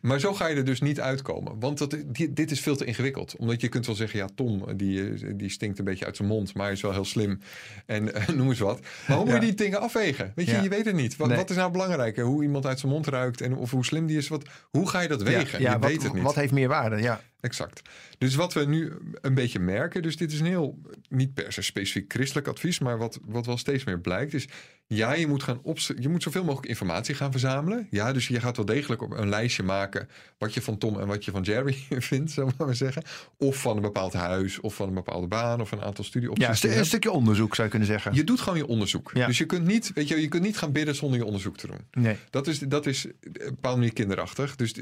Maar 0.00 0.20
zo 0.20 0.34
ga 0.34 0.46
je 0.46 0.56
er 0.56 0.64
dus 0.64 0.80
niet 0.80 1.00
uitkomen. 1.00 1.60
Want 1.60 1.78
dat, 1.78 1.96
die- 2.06 2.32
dit 2.32 2.50
is 2.50 2.60
veel 2.60 2.76
te 2.76 2.84
ingewikkeld. 2.84 3.36
Omdat 3.36 3.60
je 3.60 3.68
kunt 3.68 3.86
wel 3.86 3.94
zeggen, 3.94 4.18
ja, 4.18 4.28
Tom, 4.34 4.64
die, 4.76 5.08
eh, 5.12 5.32
die 5.36 5.50
stinkt 5.50 5.78
een 5.78 5.84
beetje 5.84 6.04
uit 6.04 6.16
zijn 6.16 6.28
mond. 6.28 6.54
Maar 6.54 6.64
hij 6.64 6.72
is 6.74 6.80
wel 6.82 6.92
heel 6.92 7.04
slim. 7.04 7.40
En 7.86 8.10
noem 8.36 8.48
eens 8.48 8.58
wat. 8.58 8.80
Maar 9.08 9.16
hoe 9.16 9.24
moet 9.26 9.34
je 9.34 9.40
Ja. 9.40 9.46
die 9.46 9.54
dingen 9.54 9.80
afwegen? 9.80 10.32
Weet 10.34 10.46
je, 10.46 10.52
Ja. 10.52 10.62
je 10.62 10.68
weet 10.68 10.84
het 10.84 10.94
niet. 10.94 11.16
Wat, 11.16 11.28
Nee. 11.28 11.36
wat 11.36 11.50
is 11.50 11.56
nou 11.56 11.70
belangrijker? 11.72 12.24
Hoe 12.24 12.42
iemand 12.42 12.66
uit 12.66 12.78
zijn 12.78 12.92
mond 12.92 13.06
ruikt 13.06 13.40
en 13.40 13.56
of 13.56 13.70
hoe 13.70 13.84
slim 13.84 14.06
die 14.06 14.16
is. 14.16 14.28
Wat, 14.28 14.44
hoe 14.70 14.88
ga 14.88 15.00
je 15.00 15.08
dat 15.08 15.22
wegen? 15.22 15.60
Ja, 15.60 15.72
je 15.72 15.78
wat, 15.78 15.90
weet 15.90 16.02
het 16.02 16.12
niet. 16.14 16.22
wat 16.22 16.34
heeft 16.34 16.52
meer 16.52 16.68
waarde? 16.68 16.96
Ja. 17.02 17.20
Exact. 17.42 17.82
Dus 18.18 18.34
wat 18.34 18.52
we 18.52 18.64
nu 18.64 18.92
een 19.20 19.34
beetje 19.34 19.58
merken, 19.58 20.02
dus 20.02 20.16
dit 20.16 20.32
is 20.32 20.40
een 20.40 20.46
heel, 20.46 20.78
niet 21.08 21.34
per 21.34 21.52
se 21.52 21.62
specifiek 21.62 22.12
christelijk 22.12 22.46
advies, 22.46 22.78
maar 22.78 22.98
wat, 22.98 23.18
wat 23.24 23.46
wel 23.46 23.56
steeds 23.56 23.84
meer 23.84 24.00
blijkt, 24.00 24.34
is 24.34 24.48
ja, 24.86 25.12
je 25.12 25.26
moet, 25.26 25.42
gaan 25.42 25.60
opz- 25.62 25.90
je 25.98 26.08
moet 26.08 26.22
zoveel 26.22 26.44
mogelijk 26.44 26.68
informatie 26.68 27.14
gaan 27.14 27.30
verzamelen. 27.30 27.86
Ja, 27.90 28.12
dus 28.12 28.28
je 28.28 28.40
gaat 28.40 28.56
wel 28.56 28.64
degelijk 28.64 29.02
op 29.02 29.10
een 29.10 29.28
lijstje 29.28 29.62
maken 29.62 30.08
wat 30.38 30.54
je 30.54 30.62
van 30.62 30.78
Tom 30.78 31.00
en 31.00 31.06
wat 31.06 31.24
je 31.24 31.30
van 31.30 31.42
Jerry 31.42 31.76
vindt, 32.10 32.30
zullen 32.30 32.54
we 32.56 32.64
maar 32.64 32.74
zeggen. 32.74 33.02
Of 33.38 33.56
van 33.56 33.76
een 33.76 33.82
bepaald 33.82 34.12
huis, 34.12 34.60
of 34.60 34.74
van 34.74 34.88
een 34.88 34.94
bepaalde 34.94 35.26
baan, 35.26 35.60
of 35.60 35.72
een 35.72 35.82
aantal 35.82 36.04
studieopties. 36.04 36.60
Ja, 36.60 36.76
een, 36.76 36.84
stukje 36.84 37.10
onderzoek 37.10 37.54
zou 37.54 37.62
je 37.62 37.70
kunnen 37.70 37.88
zeggen. 37.88 38.14
Je 38.14 38.24
doet 38.24 38.40
gewoon 38.40 38.58
je 38.58 38.66
onderzoek. 38.66 39.10
Ja. 39.14 39.26
Dus 39.26 39.38
je 39.38 39.46
kunt, 39.46 39.66
niet, 39.66 39.90
weet 39.94 40.08
je, 40.08 40.20
je 40.20 40.28
kunt 40.28 40.42
niet 40.42 40.58
gaan 40.58 40.72
bidden 40.72 40.94
zonder 40.94 41.18
je 41.18 41.24
onderzoek 41.24 41.56
te 41.56 41.66
doen. 41.66 41.80
Nee. 41.90 42.16
Dat 42.30 42.46
is, 42.46 42.58
dat 42.58 42.86
is 42.86 43.06
op 43.06 43.12
een 43.22 43.44
bepaalde 43.44 43.78
manier 43.78 43.92
kinderachtig. 43.92 44.56
Dus, 44.56 44.74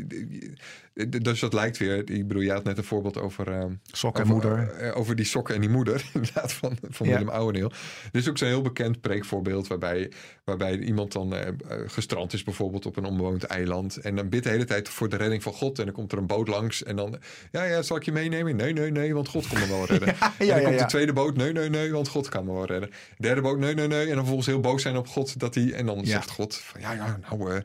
dus 1.22 1.40
dat 1.40 1.52
lijkt 1.52 1.78
weer. 1.78 2.10
Ik 2.10 2.28
bedoel, 2.28 2.42
je 2.50 2.56
had 2.56 2.64
net 2.68 2.78
een 2.78 2.84
voorbeeld 2.84 3.18
over. 3.18 3.48
eh, 3.52 3.64
Sok 3.92 4.16
en 4.16 4.22
over, 4.22 4.32
moeder. 4.34 4.70
eh, 4.70 4.96
over 4.96 5.16
die 5.16 5.24
sokken 5.24 5.54
en 5.54 5.60
die 5.60 5.70
moeder. 5.70 6.04
Inderdaad, 6.14 6.52
van, 6.52 6.76
van 6.90 7.06
Ja. 7.06 7.12
Willem 7.12 7.28
Ouweneel. 7.28 7.68
Dit 8.12 8.22
is 8.22 8.28
ook 8.28 8.38
zo'n 8.38 8.48
heel 8.48 8.62
bekend 8.62 9.00
preekvoorbeeld. 9.00 9.66
Waarbij, 9.66 10.10
waarbij 10.44 10.78
iemand 10.78 11.12
dan 11.12 11.34
eh, 11.34 11.48
eh, 11.48 11.54
gestrand 11.86 12.32
is, 12.32 12.42
bijvoorbeeld 12.44 12.86
op 12.86 12.96
een 12.96 13.04
onbewoond 13.04 13.44
eiland. 13.44 13.96
En 13.96 14.16
dan 14.16 14.28
bidt 14.28 14.44
de 14.44 14.50
hele 14.50 14.64
tijd 14.64 14.88
voor 14.88 15.08
de 15.08 15.16
redding 15.16 15.42
van 15.42 15.52
God. 15.52 15.78
En 15.78 15.84
dan 15.84 15.94
komt 15.94 16.12
er 16.12 16.18
een 16.18 16.26
boot 16.26 16.48
langs. 16.48 16.82
En 16.82 16.96
dan. 16.96 17.18
Ja, 17.50 17.64
ja, 17.64 17.82
zal 17.82 17.96
ik 17.96 18.02
je 18.02 18.12
meenemen? 18.12 18.56
Nee, 18.56 18.72
nee, 18.72 18.90
nee, 18.90 19.14
want 19.14 19.28
God 19.28 19.46
kan 19.48 19.58
me 19.60 19.66
wel 19.68 19.86
redden. 19.96 20.08
Ja, 20.20 20.32
en 20.38 20.46
ja, 20.46 20.54
dan 20.54 20.64
komt 20.64 20.78
de 20.78 20.84
tweede 20.84 21.12
boot. 21.12 21.36
Nee, 21.36 21.52
nee, 21.52 21.68
nee, 21.70 21.92
want 21.92 22.08
God 22.08 22.28
kan 22.28 22.44
me 22.44 22.52
wel 22.52 22.66
redden. 22.66 22.90
Derde 23.18 23.40
boot. 23.40 23.58
Nee, 23.58 23.74
nee, 23.74 23.86
nee. 23.86 24.00
En 24.00 24.06
dan 24.06 24.16
vervolgens 24.16 24.46
heel 24.46 24.60
boos 24.60 24.82
zijn 24.82 24.96
op 24.96 25.08
God. 25.08 25.40
Dat 25.40 25.54
hij, 25.54 25.72
en 25.72 25.86
dan 25.86 26.06
zegt 26.06 26.30
God: 26.30 26.56
van, 26.56 26.80
Ja, 26.80 26.92
ja, 26.92 27.18
nou. 27.30 27.62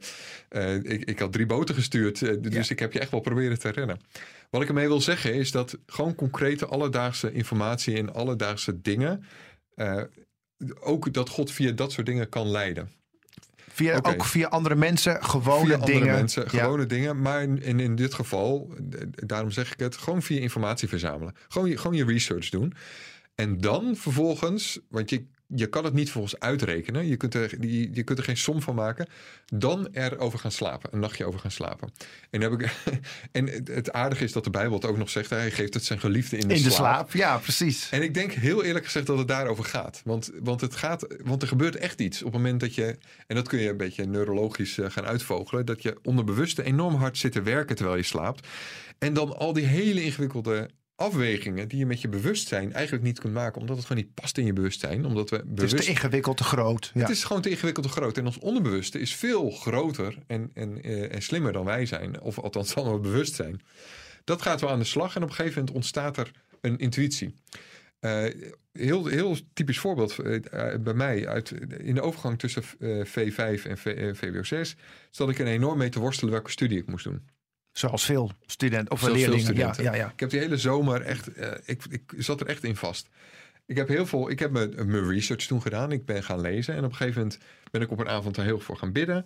ik, 0.84 1.04
ik 1.06 1.20
had 1.20 1.32
drie 1.32 1.46
boten 1.46 1.76
gestuurd. 1.76 2.20
dus 2.52 2.70
ik 2.70 2.80
heb 2.80 2.94
je 2.94 3.00
echt 3.00 3.12
wel 3.12 3.20
proberen 3.20 3.60
te 3.60 3.70
redden. 3.70 4.00
Wat 4.50 4.62
ik 4.62 4.68
ermee 4.68 4.88
wil 4.88 5.02
zeggen 5.02 5.34
is 5.34 5.52
dat 5.52 5.78
gewoon 5.86 6.16
concrete 6.16 6.66
alledaagse 6.66 7.32
informatie 7.32 7.98
en 7.98 8.14
alledaagse 8.14 8.82
dingen. 8.82 9.24
eh, 9.76 10.02
ook 10.80 11.14
dat 11.14 11.30
God 11.30 11.52
via 11.52 11.72
dat 11.72 11.92
soort 11.92 12.06
dingen 12.06 12.30
kan 12.30 12.48
leiden. 12.48 12.90
Via. 13.70 14.00
Ook 14.02 14.26
via 14.26 14.48
andere 14.48 14.76
mensen, 14.76 15.24
gewone 15.24 15.66
via 15.66 15.76
andere 15.76 16.00
dingen. 16.00 16.14
mensen, 16.14 16.44
Ja. 16.44 16.50
gewone 16.50 16.86
dingen. 16.86 17.22
Maar 17.22 17.42
in, 17.44 17.80
in, 17.80 17.96
dit 17.96 18.14
geval, 18.14 18.74
daarom 19.12 19.52
zeg 19.52 19.74
ik 19.74 19.80
het, 19.80 19.98
gewoon 19.98 20.22
via 20.22 20.40
informatie 20.40 20.88
verzamelen. 20.88 21.36
Gewoon 21.48 21.70
je, 21.70 21.78
gewoon 21.78 21.98
je 21.98 22.06
research 22.06 22.50
doen. 22.50 22.74
En 23.36 23.58
dan 23.58 23.96
vervolgens, 23.96 24.80
want 24.90 25.10
je, 25.10 25.26
je 25.48 25.68
kan 25.68 25.84
het 25.84 25.94
niet 25.94 26.12
volgens 26.12 26.40
uitrekenen. 26.40 27.08
Je 27.08 27.18
kunt, 27.18 27.34
er, 27.34 27.66
je, 27.66 27.90
je 27.94 28.04
kunt 28.04 28.18
er 28.18 28.24
geen 28.24 28.38
som 28.38 28.62
van 28.62 28.76
maken. 28.76 29.08
Dan 29.46 29.88
erover 29.92 30.40
gaan 30.40 30.52
slapen. 30.52 30.90
Een 30.94 31.00
nachtje 31.00 31.26
over 31.26 31.40
gaan 31.40 31.52
slapen. 31.52 31.94
En, 32.30 32.42
heb 32.42 32.52
ik, 32.52 32.72
en 33.32 33.48
het- 33.64 33.92
aardige 33.92 34.24
is 34.24 34.32
dat 34.32 34.44
de 34.44 34.50
Bijbel 34.50 34.76
het 34.76 34.86
ook 34.86 34.98
nog 34.98 35.10
zegt. 35.10 35.30
Hij 35.30 35.52
geeft 35.52 35.74
het 35.74 35.84
zijn 35.86 36.00
geliefde 36.00 36.38
in 36.38 36.48
de, 36.48 36.54
In 36.54 36.64
de 36.64 36.70
slaap, 36.70 37.12
ja, 37.12 37.38
precies. 37.38 37.90
en 37.90 38.02
ik 38.02 38.14
denk 38.14 38.32
heel 38.32 38.64
eerlijk 38.64 38.86
gezegd 38.86 39.06
dat 39.08 39.18
het 39.18 39.28
daarover 39.28 39.64
gaat. 39.64 40.02
Want, 40.04 40.32
want, 40.40 40.62
het 40.62 40.76
gaat, 40.76 41.08
want 41.24 41.42
er 41.42 41.48
gebeurt 41.48 41.76
echt 41.76 42.00
iets 42.02 42.18
op 42.24 42.34
het 42.34 42.42
moment 42.42 42.60
dat 42.60 42.76
je, 42.76 42.98
en 43.28 43.36
dat 43.36 43.48
kun 43.48 43.60
je 43.60 43.70
een 43.70 43.78
beetje 43.78 44.06
neurologisch 44.06 44.78
eh, 44.78 44.90
gaan 44.90 45.06
uitvogelen, 45.06 45.66
dat 45.66 45.82
je 45.82 45.98
onderbewuste 46.04 46.64
enorm 46.64 46.96
hard 46.96 47.18
zit 47.18 47.32
te 47.32 47.42
werken 47.42 47.76
terwijl 47.76 47.98
je 47.98 48.04
slaapt. 48.04 48.48
En 49.00 49.14
dan 49.14 49.38
al 49.38 49.54
die 49.54 49.66
hele 49.66 50.04
ingewikkelde 50.04 50.70
afwegingen 50.96 51.68
die 51.68 51.80
je 51.80 51.86
met 51.86 52.02
je 52.02 52.08
bewustzijn 52.08 52.74
eigenlijk 52.74 53.04
niet 53.04 53.20
kunt 53.20 53.34
maken, 53.34 53.62
omdat 53.62 53.78
het 53.78 53.86
gewoon 53.86 54.04
niet 54.04 54.14
past 54.14 54.38
in 54.38 54.46
je 54.46 54.54
bewustzijn. 54.54 55.06
Omdat 55.06 55.30
we 55.30 55.44
Het 55.56 55.74
is 55.74 55.86
te 55.86 55.90
ingewikkeld, 55.90 56.38
te 56.38 56.44
groot. 56.44 56.92
Ja. 56.94 57.02
het 57.02 57.10
is 57.10 57.24
gewoon 57.24 57.42
te 57.42 57.50
ingewikkeld 57.50 57.86
te 57.86 57.92
groot. 57.92 58.18
En 58.18 58.26
ons 58.26 58.40
onderbewuste 58.40 59.00
is 59.00 59.16
veel 59.16 59.52
groter 59.52 60.18
en, 60.28 60.52
en, 60.54 60.82
eh, 60.82 61.16
en 61.16 61.22
slimmer 61.22 61.52
dan 61.52 61.66
wij 61.66 61.86
zijn. 61.86 62.22
Of 62.22 62.40
althans, 62.40 62.74
dan 62.74 62.94
we 62.94 63.00
bewust 63.00 63.36
zijn. 63.36 63.62
Dat 64.24 64.42
gaat 64.42 64.62
wel 64.62 64.70
aan 64.70 64.80
de 64.80 64.86
slag. 64.86 65.16
En 65.16 65.24
op 65.24 65.30
een 65.30 65.36
gegeven 65.36 65.58
moment 65.58 65.76
ontstaat 65.76 66.18
er 66.18 66.32
een 66.62 66.78
intuïtie. 66.78 67.34
Eh, 68.00 68.26
heel, 68.72 69.06
heel 69.06 69.38
typisch 69.54 69.80
voorbeeld 69.80 70.20
eh, 70.20 70.76
bij 70.80 70.94
mij. 70.94 71.28
Uit, 71.28 71.52
in 71.78 71.96
de 71.96 72.02
overgang 72.02 72.40
tussen 72.40 72.64
eh, 72.80 73.06
V5 73.06 73.66
en 73.66 73.78
V, 73.78 73.86
eh, 73.86 74.14
VWO6 74.14 74.80
zat 75.10 75.30
ik 75.30 75.40
er 75.40 75.48
enorm 75.48 75.78
mee 75.78 75.90
te 75.90 76.00
worstelen 76.00 76.34
welke 76.34 76.52
studie 76.52 76.78
ik 76.78 76.88
moest 76.88 77.04
doen. 77.04 77.28
Zoals 77.78 78.06
veel 78.06 78.32
studenten 78.46 78.92
of 78.92 79.00
Zoals 79.00 79.16
leerlingen. 79.16 79.44
Ja, 79.44 79.74
studenten. 79.74 79.84
ja, 79.84 79.96
ja. 79.96 80.12
Ik 80.12 80.20
heb 80.20 80.30
die 80.30 80.40
hele 80.40 80.58
zomer 80.58 81.02
echt, 81.02 81.34
eh, 81.34 81.52
ik, 81.66 81.84
ik 81.90 82.14
zat 82.18 82.42
er 82.42 82.48
echt 82.48 82.64
in 82.64 82.76
vast. 82.76 83.10
Ik 83.66 83.78
heb 83.78 83.88
heel 83.88 84.06
veel, 84.06 84.30
ik 84.30 84.40
heb 84.40 84.52
mijn, 84.52 84.74
mijn 84.76 85.10
research 85.10 85.46
toen 85.46 85.62
gedaan. 85.62 85.92
Ik 85.92 86.06
ben 86.06 86.24
gaan 86.24 86.42
lezen 86.42 86.74
en 86.74 86.84
op 86.84 86.90
een 86.90 86.96
gegeven 86.96 87.22
moment 87.22 87.40
ben 87.72 87.82
ik 87.82 87.92
op 87.92 88.00
een 88.00 88.10
avond 88.10 88.36
daar 88.36 88.46
heel 88.46 88.60
voor 88.60 88.78
gaan 88.78 88.92
bidden. 88.92 89.26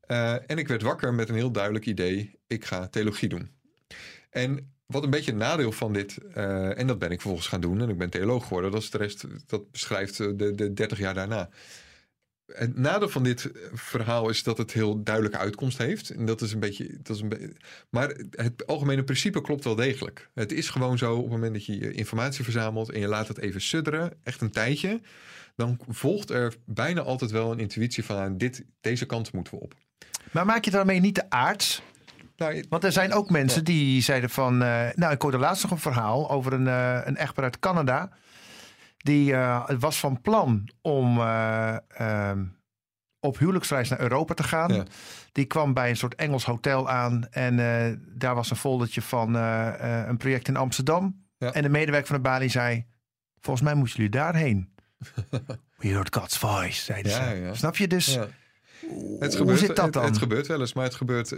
Eh, 0.00 0.50
en 0.50 0.58
ik 0.58 0.68
werd 0.68 0.82
wakker 0.82 1.14
met 1.14 1.28
een 1.28 1.34
heel 1.34 1.50
duidelijk 1.50 1.86
idee. 1.86 2.38
Ik 2.46 2.64
ga 2.64 2.88
theologie 2.88 3.28
doen. 3.28 3.50
En 4.30 4.72
wat 4.86 5.02
een 5.02 5.10
beetje 5.10 5.32
een 5.32 5.38
nadeel 5.38 5.72
van 5.72 5.92
dit, 5.92 6.18
eh, 6.34 6.78
en 6.78 6.86
dat 6.86 6.98
ben 6.98 7.10
ik 7.10 7.20
vervolgens 7.20 7.48
gaan 7.48 7.60
doen 7.60 7.80
en 7.80 7.88
ik 7.88 7.98
ben 7.98 8.10
theoloog 8.10 8.42
geworden. 8.42 8.70
Dat 8.70 8.82
is 8.82 8.90
de 8.90 8.98
rest, 8.98 9.24
dat 9.46 9.70
beschrijft 9.70 10.16
de, 10.16 10.54
de 10.54 10.72
30 10.72 10.98
jaar 10.98 11.14
daarna. 11.14 11.48
Het 12.52 12.78
nadeel 12.78 13.08
van 13.08 13.22
dit 13.22 13.50
verhaal 13.72 14.28
is 14.28 14.42
dat 14.42 14.58
het 14.58 14.72
heel 14.72 15.02
duidelijke 15.02 15.38
uitkomst 15.38 15.78
heeft. 15.78 16.10
En 16.10 16.24
dat 16.26 16.40
is 16.40 16.52
een 16.52 16.60
beetje. 16.60 16.98
Dat 17.02 17.16
is 17.16 17.22
een 17.22 17.28
be- 17.28 17.52
maar 17.90 18.14
het 18.30 18.66
algemene 18.66 19.04
principe 19.04 19.40
klopt 19.40 19.64
wel 19.64 19.74
degelijk. 19.74 20.28
Het 20.34 20.52
is 20.52 20.68
gewoon 20.70 20.98
zo 20.98 21.14
op 21.14 21.22
het 21.22 21.30
moment 21.30 21.52
dat 21.52 21.66
je 21.66 21.78
je 21.78 21.92
informatie 21.92 22.44
verzamelt 22.44 22.90
en 22.90 23.00
je 23.00 23.08
laat 23.08 23.28
het 23.28 23.38
even 23.38 23.60
sudderen, 23.60 24.12
echt 24.22 24.40
een 24.40 24.50
tijdje, 24.50 25.00
dan 25.56 25.78
volgt 25.88 26.30
er 26.30 26.54
bijna 26.64 27.00
altijd 27.00 27.30
wel 27.30 27.52
een 27.52 27.58
intuïtie 27.58 28.04
van 28.04 28.16
aan 28.16 28.38
dit, 28.38 28.64
deze 28.80 29.06
kant 29.06 29.32
moeten 29.32 29.54
we 29.54 29.60
op. 29.60 29.74
Maar 30.30 30.46
maak 30.46 30.64
je 30.64 30.70
daarmee 30.70 31.00
niet 31.00 31.14
te 31.14 31.30
aards? 31.30 31.82
Nou, 32.36 32.64
Want 32.68 32.84
er 32.84 32.92
zijn 32.92 33.12
ook 33.12 33.30
mensen 33.30 33.64
die 33.64 34.02
zeiden 34.02 34.30
van... 34.30 34.62
eh, 34.62 34.86
nou, 34.94 35.12
ik 35.12 35.22
hoorde 35.22 35.38
laatst 35.38 35.62
nog 35.62 35.72
een 35.72 35.78
verhaal 35.78 36.30
over 36.30 36.52
een, 36.52 36.66
eh, 36.68 37.00
een 37.04 37.16
echtpaar 37.16 37.44
uit 37.44 37.58
Canada. 37.58 38.10
Die 38.98 39.34
eh, 39.34 39.68
was 39.78 39.98
van 39.98 40.20
plan 40.20 40.68
om 40.80 41.18
eh, 41.18 41.76
ehm, 41.88 42.44
op 43.20 43.38
huwelijksreis 43.38 43.88
naar 43.88 44.00
Europa 44.00 44.34
te 44.34 44.42
gaan. 44.42 44.74
Ja. 44.74 44.84
Die 45.32 45.44
kwam 45.44 45.74
bij 45.74 45.90
een 45.90 45.96
soort 45.96 46.14
Engels 46.14 46.44
hotel 46.44 46.88
aan. 46.90 47.28
En 47.30 47.58
eh, 47.58 47.96
daar 48.00 48.34
was 48.34 48.50
een 48.50 48.56
foldertje 48.56 49.02
van 49.02 49.34
een 49.34 50.16
project 50.16 50.48
in 50.48 50.56
Amsterdam. 50.56 51.26
Ja. 51.38 51.52
En 51.52 51.62
de 51.62 51.68
medewerker 51.68 52.06
van 52.06 52.16
de 52.16 52.22
balie 52.22 52.48
zei... 52.48 52.86
Volgens 53.40 53.64
mij 53.64 53.74
moeten 53.74 53.96
jullie 53.96 54.10
daarheen. 54.10 54.74
We 55.78 55.88
heard 55.88 56.16
God's 56.16 56.38
voice, 56.38 56.84
zeiden 56.84 57.12
Ja, 57.12 57.18
ze. 57.18 57.50
Snap 57.52 57.76
je? 57.76 57.86
Dus 57.88 58.18
Het 59.18 59.36
hoe 59.36 59.56
zit 59.56 59.76
dat 59.76 59.92
dan? 59.92 60.04
Het, 60.04 60.18
gebeurt 60.18 60.46
wel 60.46 60.60
eens, 60.60 60.72
maar 60.72 60.84
het 60.84 60.94
gebeurt 60.94 61.34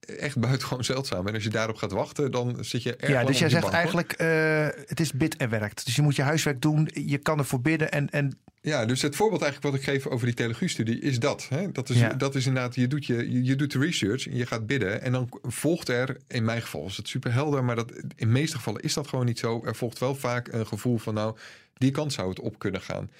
echt 0.00 0.38
buitengewoon 0.38 0.84
zeldzaam. 0.84 1.26
En 1.26 1.34
als 1.34 1.42
je 1.42 1.50
daarop 1.50 1.76
gaat 1.76 1.92
wachten, 1.92 2.30
dan 2.30 2.56
zit 2.60 2.82
je 2.82 2.96
erg 2.96 3.10
Ja, 3.12 3.24
dus 3.24 3.38
jij 3.38 3.48
zegt 3.48 3.62
bank, 3.62 3.74
eigenlijk, 3.74 4.12
eh, 4.12 4.66
het 4.86 5.00
is 5.00 5.12
bid 5.12 5.36
en 5.36 5.50
werkt. 5.50 5.84
Dus 5.84 5.96
je 5.96 6.02
moet 6.02 6.16
je 6.16 6.22
huiswerk 6.22 6.60
doen, 6.62 6.88
je 6.92 7.18
kan 7.18 7.38
ervoor 7.38 7.60
bidden 7.60 7.90
en, 7.92 8.10
en 8.10 8.38
Ja, 8.60 8.86
dus 8.86 9.02
het 9.02 9.16
voorbeeld 9.16 9.42
eigenlijk 9.42 9.72
wat 9.72 9.82
ik 9.82 9.88
geef 9.88 10.06
over 10.06 10.26
die 10.26 10.34
theologiestudie 10.34 11.00
is 11.00 11.18
dat. 11.18 11.46
Hè? 11.48 11.72
Dat, 11.72 11.88
is, 11.88 11.98
Ja. 11.98 12.08
dat 12.08 12.34
is 12.34 12.46
inderdaad, 12.46 12.74
je 12.74 12.86
doet, 12.86 13.06
je, 13.06 13.42
je- 13.44 13.56
doet 13.56 13.72
de 13.72 13.78
research 13.78 14.26
en 14.28 14.36
je 14.36 14.46
gaat 14.46 14.66
bidden. 14.66 15.02
En 15.02 15.12
dan 15.12 15.28
volgt 15.42 15.88
er, 15.88 16.16
in 16.28 16.44
mijn 16.44 16.62
geval 16.62 16.86
is 16.86 16.96
het 16.96 17.08
super 17.08 17.32
helder, 17.32 17.64
maar 17.64 17.76
dat, 17.76 17.90
in 17.92 18.06
de 18.16 18.26
meeste 18.26 18.56
gevallen 18.56 18.80
is 18.82 18.94
dat 18.94 19.08
gewoon 19.08 19.24
niet 19.26 19.38
zo. 19.38 19.62
Er 19.64 19.74
volgt 19.76 19.98
wel 19.98 20.14
vaak 20.14 20.48
een 20.52 20.66
gevoel 20.66 20.98
van, 20.98 21.14
nou, 21.14 21.36
die 21.74 21.90
kant 21.90 22.12
zou 22.12 22.28
het 22.28 22.40
op 22.40 22.58
kunnen 22.58 22.80
gaan. 22.80 23.10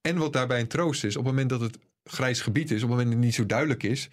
En 0.00 0.16
wat 0.16 0.32
daarbij 0.32 0.60
een 0.60 0.66
troost 0.68 1.04
is, 1.04 1.16
op 1.16 1.24
het 1.24 1.32
moment 1.32 1.50
dat 1.50 1.60
het 1.60 1.78
grijs 2.12 2.40
gebied 2.40 2.70
is, 2.70 2.82
op 2.82 2.88
het 2.88 2.88
moment 2.88 3.06
dat 3.06 3.16
het 3.16 3.24
niet 3.24 3.34
zo 3.34 3.46
duidelijk 3.46 3.82
is, 3.82 4.08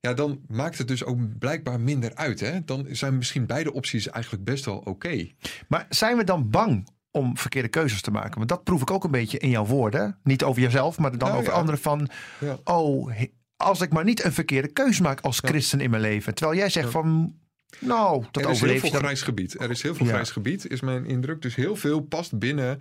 ja, 0.00 0.14
dan 0.14 0.40
maakt 0.48 0.78
het 0.78 0.88
dus 0.88 1.04
ook 1.04 1.38
blijkbaar 1.38 1.80
minder 1.80 2.14
uit. 2.14 2.40
Hè? 2.40 2.64
Dan 2.64 2.86
zijn 2.90 3.16
misschien 3.16 3.46
beide 3.46 3.72
opties 3.72 4.08
eigenlijk 4.08 4.44
best 4.44 4.64
wel 4.64 4.76
oké. 4.84 5.28
Maar 5.68 5.86
zijn 5.88 6.16
we 6.16 6.24
dan 6.24 6.50
bang 6.50 6.88
om 7.10 7.36
verkeerde 7.38 7.68
keuzes 7.68 8.00
te 8.00 8.10
maken? 8.10 8.36
Want 8.36 8.48
dat 8.48 8.64
proef 8.64 8.80
ik 8.80 8.90
ook 8.90 9.04
een 9.04 9.10
beetje 9.10 9.38
in 9.38 9.50
jouw 9.50 9.66
woorden. 9.66 10.18
Niet 10.22 10.44
over 10.44 10.62
jezelf, 10.62 10.98
maar 10.98 11.10
dan 11.10 11.28
Nou, 11.28 11.40
over 11.40 11.52
ja. 11.52 11.58
anderen 11.58 11.80
van... 11.80 12.08
Ja. 12.40 12.58
Oh, 12.64 13.12
als 13.56 13.80
ik 13.80 13.92
maar 13.92 14.04
niet 14.04 14.24
een 14.24 14.32
verkeerde 14.32 14.68
keuze 14.68 15.02
maak 15.02 15.20
als 15.20 15.38
Ja. 15.42 15.48
christen 15.48 15.80
in 15.80 15.90
mijn 15.90 16.02
leven. 16.02 16.34
Terwijl 16.34 16.58
jij 16.58 16.68
zegt 16.70 16.90
van... 16.90 17.34
Nou, 17.78 18.24
dat 18.30 18.44
er 18.44 18.50
is 18.50 18.60
heel 18.60 18.78
veel 18.78 18.90
dan. 18.90 19.00
grijs 19.00 19.22
gebied. 19.22 19.60
Er 19.60 19.70
is 19.70 19.82
heel 19.82 19.94
veel 19.94 20.06
grijs 20.06 20.30
gebied, 20.30 20.70
is 20.70 20.80
mijn 20.80 21.06
indruk. 21.06 21.42
Dus 21.42 21.54
heel 21.54 21.76
veel 21.76 22.00
past 22.00 22.38
binnen. 22.38 22.80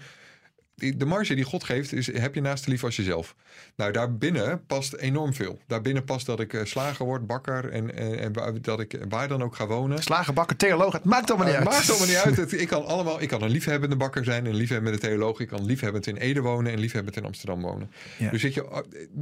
De 0.78 1.06
marge 1.06 1.36
die 1.36 1.44
God 1.44 1.64
geeft, 1.64 1.94
is 1.94 2.12
heb 2.14 2.36
je 2.36 2.42
naast 2.42 2.68
lief 2.68 2.84
als 2.84 2.96
jezelf. 2.96 3.36
Nou, 3.76 3.92
daarbinnen 3.92 4.66
past 4.66 4.94
enorm 4.94 5.34
veel. 5.34 5.60
Daarbinnen 5.68 6.04
past 6.04 6.26
dat 6.26 6.40
ik 6.40 6.54
eh, 6.54 6.66
slager 6.66 7.06
word, 7.06 7.28
bakker 7.28 7.70
en, 7.70 7.96
en, 7.96 8.20
en 8.20 8.62
dat 8.62 8.80
ik 8.80 8.98
waar 9.10 9.28
dan 9.28 9.44
ook 9.44 9.56
ga 9.56 9.68
wonen. 9.68 10.04
Slager, 10.04 10.34
bakker, 10.34 10.56
theoloog, 10.58 10.94
het 10.94 11.04
maakt 11.04 11.30
allemaal 11.30 11.48
niet 11.48 11.56
Het 11.58 11.68
uit. 11.68 11.76
maakt 11.76 11.90
allemaal 11.90 12.08
niet 12.08 12.16
uit. 12.18 12.36
Het- 12.52 12.62
ik 12.62 12.68
kan 12.68 12.86
allemaal. 12.86 13.22
Ik 13.22 13.28
kan 13.28 13.42
een 13.42 13.50
liefhebbende 13.50 13.96
bakker 13.96 14.24
zijn, 14.24 14.46
een 14.46 14.56
liefhebbende 14.56 14.98
theoloog. 14.98 15.40
Ik 15.40 15.48
kan 15.48 15.66
liefhebbend 15.66 16.08
in 16.08 16.16
Ede 16.18 16.42
wonen 16.42 16.72
en 16.72 16.80
liefhebbend 16.80 17.16
in 17.18 17.26
Amsterdam 17.26 17.62
wonen. 17.62 17.92
Ja. 18.18 18.30
Dus, 18.30 18.42
weet 18.44 18.54
je, 18.54 18.72
oh, 18.72 18.80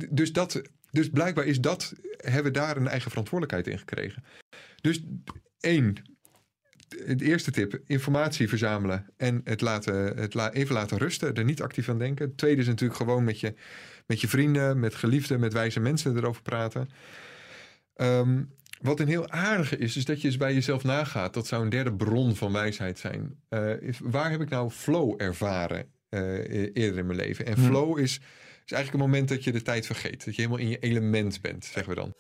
dus, 0.10 0.34
dat, 0.34 0.62
dus 0.92 1.10
blijkbaar 1.10 1.46
is 1.46 1.60
dat, 1.62 1.94
hebben 2.18 2.52
we 2.54 2.60
daar 2.60 2.78
een 2.78 2.88
eigen 2.88 3.10
verantwoordelijkheid 3.10 3.68
in 3.68 3.80
gekregen. 3.80 4.24
Dus 4.82 5.04
één, 5.60 5.96
het 7.06 7.22
eerste 7.22 7.52
tip, 7.52 7.80
informatie 7.86 8.50
verzamelen 8.50 9.06
en 9.18 9.42
het, 9.44 9.62
laten, 9.62 10.18
het 10.18 10.34
la- 10.34 10.52
even 10.52 10.76
laten 10.76 10.98
rusten, 10.98 11.34
er 11.34 11.44
niet 11.44 11.62
actief 11.62 11.90
aan 11.90 11.98
denken. 12.00 12.28
Het 12.28 12.38
tweede 12.38 12.62
is 12.62 12.68
natuurlijk 12.68 13.00
gewoon 13.00 13.24
met 13.24 13.40
je, 13.40 13.54
met 14.08 14.22
je 14.22 14.28
vrienden, 14.28 14.80
met 14.80 14.96
geliefden, 14.96 15.40
met 15.40 15.54
wijze 15.54 15.80
mensen 15.80 16.18
erover 16.18 16.42
praten. 16.42 16.90
Ehm, 17.96 18.44
wat 18.82 19.00
een 19.00 19.08
heel 19.08 19.30
aardige 19.30 19.78
is, 19.78 19.96
is 19.98 20.06
dat 20.06 20.22
je 20.22 20.28
eens 20.28 20.38
bij 20.38 20.54
jezelf 20.54 20.84
nagaat. 20.84 21.34
Dat 21.34 21.48
zou 21.48 21.64
een 21.64 21.70
derde 21.70 21.94
bron 21.94 22.36
van 22.36 22.52
wijsheid 22.52 23.00
zijn. 23.00 23.40
Eh, 23.50 23.82
is, 23.82 24.00
waar 24.04 24.32
heb 24.32 24.42
ik 24.42 24.50
nou 24.50 24.70
flow 24.70 25.22
ervaren 25.22 25.86
eh, 26.10 26.22
e- 26.38 26.70
eerder 26.74 27.00
in 27.00 27.06
mijn 27.06 27.18
leven? 27.20 27.46
En 27.46 27.54
Hmm. 27.54 27.66
flow 27.66 28.00
is, 28.00 28.14
is 28.66 28.72
eigenlijk 28.72 28.94
een 29.04 29.10
moment 29.10 29.30
dat 29.30 29.44
je 29.44 29.52
de 29.52 29.62
tijd 29.62 29.86
vergeet. 29.86 30.26
Dat 30.26 30.36
je 30.36 30.42
helemaal 30.42 30.64
in 30.64 30.70
je 30.70 30.80
element 30.80 31.42
bent, 31.42 31.66
zeggen 31.66 31.94
we 31.94 32.00
dan. 32.00 32.14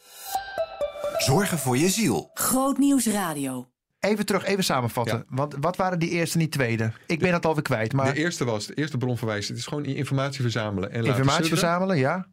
Zorgen 1.18 1.58
voor 1.58 1.78
je 1.78 1.90
ziel. 1.90 2.30
Groot 2.34 2.78
Nieuws 2.78 3.06
Radio. 3.08 3.70
Even 4.06 4.26
terug, 4.26 4.46
even 4.46 4.64
samenvatten. 4.64 5.18
Ja. 5.18 5.24
Want 5.36 5.56
wat 5.60 5.76
waren 5.76 6.00
die 6.00 6.10
eerste 6.10 6.34
en 6.34 6.40
die 6.40 6.50
tweede? 6.50 6.92
Ik 7.08 7.20
ben 7.20 7.34
het 7.34 7.46
alweer 7.46 7.64
kwijt, 7.64 7.94
maar 7.94 8.14
De 8.14 8.20
eerste 8.20 8.46
was, 8.46 8.66
de 8.68 8.74
eerste 8.74 8.98
bron 8.98 9.18
van 9.18 9.28
wijsheid 9.28 9.58
is 9.60 9.66
gewoon 9.66 9.86
informatie 9.86 10.42
verzamelen. 10.42 10.92
En 10.92 11.04
laten 11.04 11.18
informatie 11.18 11.50
verzamelen, 11.50 11.98
ja. 11.98 12.28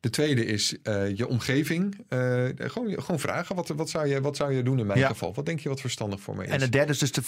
De 0.00 0.10
tweede 0.10 0.44
is 0.44 0.76
eh, 0.82 1.16
je 1.16 1.28
omgeving. 1.28 2.04
Eh, 2.08 2.44
gewoon, 2.56 3.02
gewoon 3.02 3.18
vragen, 3.20 3.56
wat, 3.56 3.68
wat, 3.68 3.90
zou 3.90 4.06
je, 4.06 4.20
wat 4.20 4.36
zou 4.36 4.52
je 4.52 4.62
doen 4.62 4.78
in 4.78 4.86
mijn 4.86 4.98
Ja. 4.98 5.08
geval? 5.08 5.34
Wat 5.34 5.46
denk 5.46 5.60
je 5.60 5.68
wat 5.68 5.80
verstandig 5.80 6.20
voor 6.20 6.36
me 6.36 6.44
is? 6.44 6.50
En 6.50 6.60
het 6.60 6.72
derde 6.72 6.92
is 6.92 6.98
dus, 6.98 7.12
de, 7.12 7.22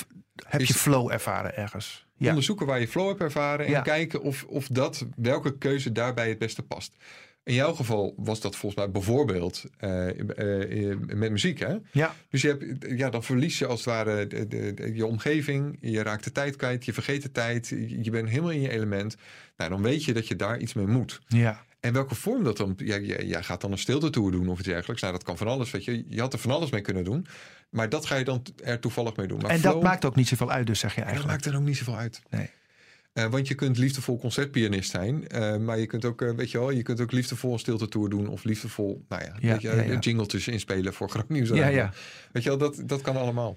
heb 0.47 0.61
Is- 0.61 0.69
je 0.69 0.75
flow 0.75 1.13
ervaren 1.13 1.57
ergens? 1.57 2.07
Ja. 2.17 2.29
Onderzoeken 2.29 2.67
waar 2.67 2.81
je 2.81 2.89
flow 2.89 3.09
hebt 3.09 3.21
ervaren 3.21 3.67
en 3.67 3.83
kijken 3.83 4.23
of, 4.23 4.45
of 4.49 4.67
dat, 4.67 5.07
welke 5.17 5.59
keuze 5.59 5.93
daarbij 5.93 6.29
het 6.29 6.39
beste 6.39 6.63
past. 6.63 6.93
In 7.49 7.55
jouw 7.55 7.75
geval 7.75 8.15
was 8.17 8.41
dat 8.41 8.57
volgens 8.57 8.81
mij 8.83 8.91
bijvoorbeeld 8.91 9.65
eh, 9.79 10.09
eh, 10.09 10.91
eh, 10.91 10.99
met 10.99 11.31
muziek. 11.31 11.59
Hè? 11.59 11.77
Ja. 11.93 12.15
Dus 12.31 12.43
je 12.43 12.49
hebt, 12.49 12.65
ja, 12.99 13.11
dan 13.11 13.23
verlies 13.25 13.59
je 13.59 13.67
als 13.67 13.79
het 13.85 13.89
ware 13.89 14.27
de, 14.27 14.49
de- 14.49 14.75
de- 14.75 14.95
je 14.95 15.07
omgeving. 15.07 15.79
Je 15.81 16.03
raakt 16.03 16.25
de 16.25 16.33
tijd 16.33 16.57
kwijt, 16.57 16.85
je 16.85 16.93
vergeet 16.93 17.23
de 17.23 17.33
tijd. 17.33 17.69
Je 18.03 18.11
bent 18.11 18.29
helemaal 18.29 18.51
in 18.51 18.61
je 18.61 18.71
element. 18.71 19.17
Nou, 19.57 19.71
dan 19.71 19.83
weet 19.83 20.05
je 20.05 20.13
dat 20.13 20.29
je 20.29 20.37
daar 20.37 20.59
iets 20.59 20.73
mee 20.75 20.87
moet. 20.87 21.21
ja. 21.29 21.67
En 21.81 21.93
welke 21.93 22.15
vorm 22.15 22.45
dat 22.45 22.57
dan? 22.57 22.75
Ja, 22.77 22.99
jij, 22.99 23.43
gaat 23.43 23.61
dan 23.61 23.73
een 23.73 23.79
stilte 23.79 24.11
tour 24.11 24.31
doen 24.33 24.49
of 24.49 24.59
iets 24.59 24.69
dergelijks. 24.69 25.01
Nou, 25.03 25.15
dat 25.15 25.23
kan 25.25 25.37
van 25.37 25.47
alles. 25.49 25.71
Weet 25.71 25.85
je. 25.85 26.05
je 26.09 26.21
had 26.21 26.33
er 26.33 26.39
van 26.39 26.51
alles 26.51 26.71
mee 26.71 26.81
kunnen 26.81 27.05
doen. 27.05 27.27
Maar 27.71 27.89
dat 27.89 28.07
ga 28.07 28.17
je 28.17 28.25
dan 28.25 28.43
er 28.65 28.79
toevallig 28.79 29.17
mee 29.17 29.27
doen. 29.27 29.39
Maar 29.41 29.51
En 29.51 29.59
flow- 29.59 29.73
dat 29.73 29.83
maakt 29.83 30.05
ook 30.05 30.15
niet 30.17 30.29
zoveel 30.29 30.51
uit, 30.51 30.67
dus 30.67 30.79
zeg 30.79 30.91
je 30.95 30.97
en 31.01 31.03
dat 31.07 31.13
eigenlijk. 31.15 31.43
maakt 31.45 31.55
er 31.55 31.61
ook 31.61 31.67
niet 31.67 31.77
zoveel 31.77 31.97
uit. 31.97 32.21
Nee. 32.31 32.51
Eh, 33.19 33.27
want 33.27 33.49
je 33.49 33.55
kunt 33.55 33.79
liefdevol 33.79 34.19
concertpianist 34.19 34.91
zijn, 34.91 35.29
eh, 35.29 35.57
maar 35.57 35.79
je 35.79 35.87
kunt 35.87 36.05
ook, 36.05 36.23
eh, 36.23 36.31
weet 36.31 36.51
je 36.51 36.59
wel, 36.59 36.71
je 36.71 36.83
kunt 36.83 37.01
ook 37.01 37.13
liefdevol 37.13 37.53
een 37.53 37.59
stilte 37.59 37.89
tour 37.89 38.09
doen 38.09 38.29
of 38.29 38.45
liefdevol, 38.45 39.05
nou 39.09 39.23
ja, 39.23 39.37
Ja, 39.41 39.53
weet 39.53 39.63
je, 39.63 39.69
ja, 39.69 39.83
ja. 39.83 39.99
jingletjes 39.99 40.49
inspelen 40.49 40.95
voor 40.95 41.11
groot 41.11 41.29
nieuws. 41.29 41.49
Ja, 41.49 41.67
ja. 41.67 41.93
Weet 42.33 42.43
je 42.43 42.49
wel, 42.49 42.59
dat, 42.59 42.83
dat 42.85 43.01
kan 43.01 43.17
allemaal. 43.17 43.57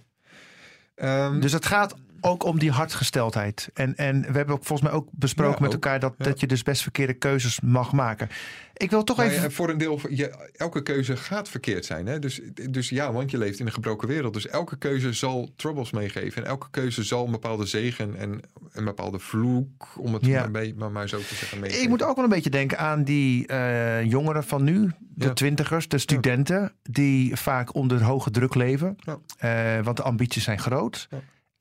Ehm, 0.96 1.40
Dus 1.40 1.52
het 1.52 1.66
gaat 1.66 1.96
ook 2.22 2.44
om 2.44 2.60
die 2.60 2.72
hartgesteldheid. 2.72 3.70
En, 3.74 3.96
en 3.96 4.22
we 4.22 4.38
hebben 4.38 4.56
ook 4.56 4.66
volgens 4.66 4.90
mij 4.90 4.98
ook 5.00 5.08
besproken 5.12 5.56
Ja, 5.58 5.62
met 5.62 5.74
elkaar 5.74 6.00
dat, 6.00 6.14
Ja. 6.18 6.24
dat 6.26 6.40
je 6.40 6.48
dus 6.48 6.64
best 6.64 6.82
verkeerde 6.82 7.14
keuzes 7.14 7.60
mag 7.62 7.92
maken. 7.92 8.30
Ik 8.74 8.90
wil 8.90 9.04
toch 9.04 9.18
Maar 9.18 9.26
even. 9.26 9.42
ja, 9.42 9.50
voor 9.50 9.70
een 9.70 9.78
deel, 9.78 10.00
je, 10.10 10.50
elke 10.56 10.84
keuze 10.84 11.18
gaat 11.18 11.50
verkeerd 11.50 11.86
zijn. 11.86 12.06
Hè? 12.06 12.20
Dus, 12.20 12.42
dus 12.70 12.90
ja, 12.90 13.12
want 13.12 13.32
je 13.32 13.38
leeft 13.38 13.60
in 13.60 13.66
een 13.66 13.72
gebroken 13.72 14.08
wereld. 14.08 14.34
Dus 14.34 14.48
elke 14.48 14.78
keuze 14.78 15.14
zal 15.14 15.52
troubles 15.56 15.92
meegeven. 15.92 16.44
En 16.44 16.50
elke 16.50 16.68
keuze 16.72 17.04
zal 17.04 17.26
een 17.26 17.32
bepaalde 17.32 17.66
zegen 17.66 18.16
en 18.16 18.40
een 18.72 18.86
bepaalde 18.86 19.20
vloek, 19.20 19.88
om 19.98 20.14
het 20.14 20.28
maar, 20.28 20.52
maar, 20.76 20.92
maar 20.92 21.10
zo 21.10 21.18
te 21.18 21.36
zeggen, 21.36 21.60
meegeven. 21.60 21.84
Ik 21.84 21.90
moet 21.90 22.04
ook 22.04 22.16
wel 22.16 22.24
een 22.24 22.30
beetje 22.30 22.50
denken 22.50 22.78
aan 22.78 23.04
die 23.04 23.48
eh, 23.48 24.04
jongeren 24.04 24.44
van 24.44 24.64
nu, 24.64 24.92
de 25.16 25.34
twintigers, 25.34 25.88
de 25.88 25.98
studenten, 25.98 26.72
die 26.84 27.36
vaak 27.36 27.76
onder 27.76 28.04
hoge 28.04 28.32
druk 28.32 28.56
leven. 28.56 28.96
Eh, 29.38 29.80
want 29.84 29.98
de 29.98 30.04
ambities 30.04 30.44
zijn 30.44 30.60
groot. 30.60 31.08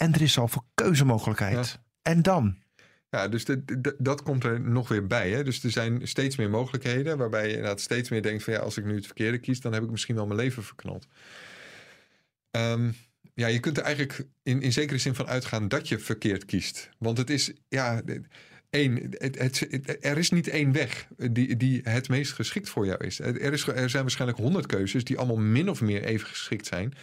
Ja. 0.01 0.07
En 0.07 0.15
er 0.15 0.23
is 0.23 0.33
zoveel 0.33 0.65
keuzemogelijkheid. 0.75 1.79
En 2.03 2.23
dan? 2.23 2.57
Ja, 3.11 3.29
dus 3.29 3.45
de, 3.45 3.65
de- 3.65 3.95
dat 3.99 4.23
komt 4.23 4.45
er 4.45 4.61
nog 4.61 4.89
weer 4.89 5.07
bij. 5.07 5.31
Hè? 5.31 5.45
Dus 5.45 5.65
er 5.65 5.71
zijn 5.71 6.09
steeds 6.09 6.37
meer 6.37 6.51
mogelijkheden 6.51 7.19
waarbij 7.19 7.43
je 7.47 7.55
inderdaad 7.55 7.81
steeds 7.81 8.09
meer 8.09 8.23
denkt 8.23 8.45
van 8.45 8.53
ja, 8.53 8.59
als 8.59 8.77
ik 8.77 8.85
nu 8.85 8.95
het 8.95 9.07
verkeerde 9.07 9.39
kies, 9.39 9.61
dan 9.61 9.73
heb 9.73 9.83
ik 9.83 9.91
misschien 9.91 10.15
wel 10.15 10.27
mijn 10.27 10.39
leven 10.41 10.63
verknald. 10.65 11.07
Ehm, 12.51 12.91
ja, 13.35 13.47
je 13.47 13.61
kunt 13.61 13.77
er 13.77 13.83
eigenlijk 13.83 14.27
in, 14.43 14.63
in 14.63 14.73
zekere 14.73 14.99
zin 14.99 15.15
van 15.15 15.27
uitgaan 15.27 15.69
dat 15.69 15.89
je 15.89 15.99
verkeerd 15.99 16.45
kiest. 16.45 16.91
Want 16.99 17.19
het 17.19 17.31
is, 17.31 17.53
ja, 17.69 18.03
één, 18.71 18.97
het, 19.19 19.39
het, 19.39 19.59
het- 19.71 19.97
er 20.05 20.19
is 20.19 20.31
niet 20.31 20.49
één 20.49 20.73
weg 20.73 21.07
die, 21.17 21.57
die 21.57 21.81
het 21.85 22.09
meest 22.09 22.33
geschikt 22.33 22.69
voor 22.69 22.87
jou 22.87 23.05
is. 23.05 23.21
Er, 23.21 23.53
is. 23.53 23.67
er 23.67 23.91
zijn 23.91 24.03
waarschijnlijk 24.03 24.41
honderd 24.41 24.67
keuzes 24.67 25.05
die 25.05 25.19
allemaal 25.19 25.37
min 25.37 25.69
of 25.71 25.81
meer 25.81 26.05
even 26.05 26.27
geschikt 26.29 26.67
zijn. 26.67 26.95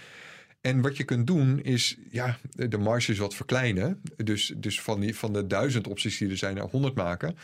En 0.67 0.81
wat 0.81 0.97
je 0.97 1.03
kunt 1.03 1.27
doen 1.27 1.59
is, 1.61 1.97
ja, 2.11 2.37
de 2.49 2.77
marges 2.77 3.17
wat 3.17 3.35
verkleinen. 3.35 4.01
Dus, 4.15 4.53
dus 4.57 4.81
van, 4.81 4.99
die, 4.99 5.15
van 5.15 5.33
de 5.33 5.47
duizend 5.47 5.87
opties 5.87 6.17
die 6.17 6.29
er 6.29 6.37
zijn, 6.37 6.57
er 6.57 6.63
honderd 6.63 6.95
maken. 6.95 7.37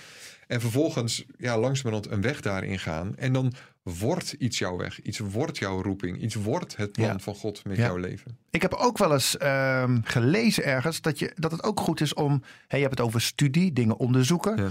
En 0.47 0.61
vervolgens, 0.61 1.25
ja, 1.37 1.59
langzamerhand 1.59 2.11
een 2.11 2.21
weg 2.21 2.41
daarin 2.41 2.79
gaan. 2.79 3.15
En 3.17 3.33
dan 3.33 3.53
wordt 3.83 4.33
iets 4.33 4.57
jouw 4.57 4.77
weg. 4.77 5.01
Iets 5.01 5.19
wordt 5.19 5.57
jouw 5.57 5.81
roeping. 5.81 6.21
Iets 6.21 6.35
wordt 6.35 6.75
het 6.77 6.91
plan 6.91 7.07
Ja. 7.07 7.19
van 7.19 7.35
God 7.35 7.63
met 7.65 7.77
Ja. 7.77 7.83
jouw 7.85 7.97
leven. 7.97 8.37
Ik 8.49 8.61
heb 8.61 8.73
ook 8.73 8.97
wel 8.97 9.13
eens 9.13 9.37
ehm, 9.37 9.99
gelezen 10.03 10.63
ergens 10.63 11.01
dat, 11.01 11.19
je, 11.19 11.31
dat 11.35 11.51
het 11.51 11.63
ook 11.63 11.79
goed 11.79 12.01
is 12.01 12.13
om. 12.13 12.43
Hè, 12.67 12.77
je 12.77 12.83
hebt 12.83 12.97
het 12.97 13.07
over 13.07 13.21
studie, 13.21 13.73
dingen 13.73 13.97
onderzoeken. 13.97 14.57
Ja. 14.57 14.69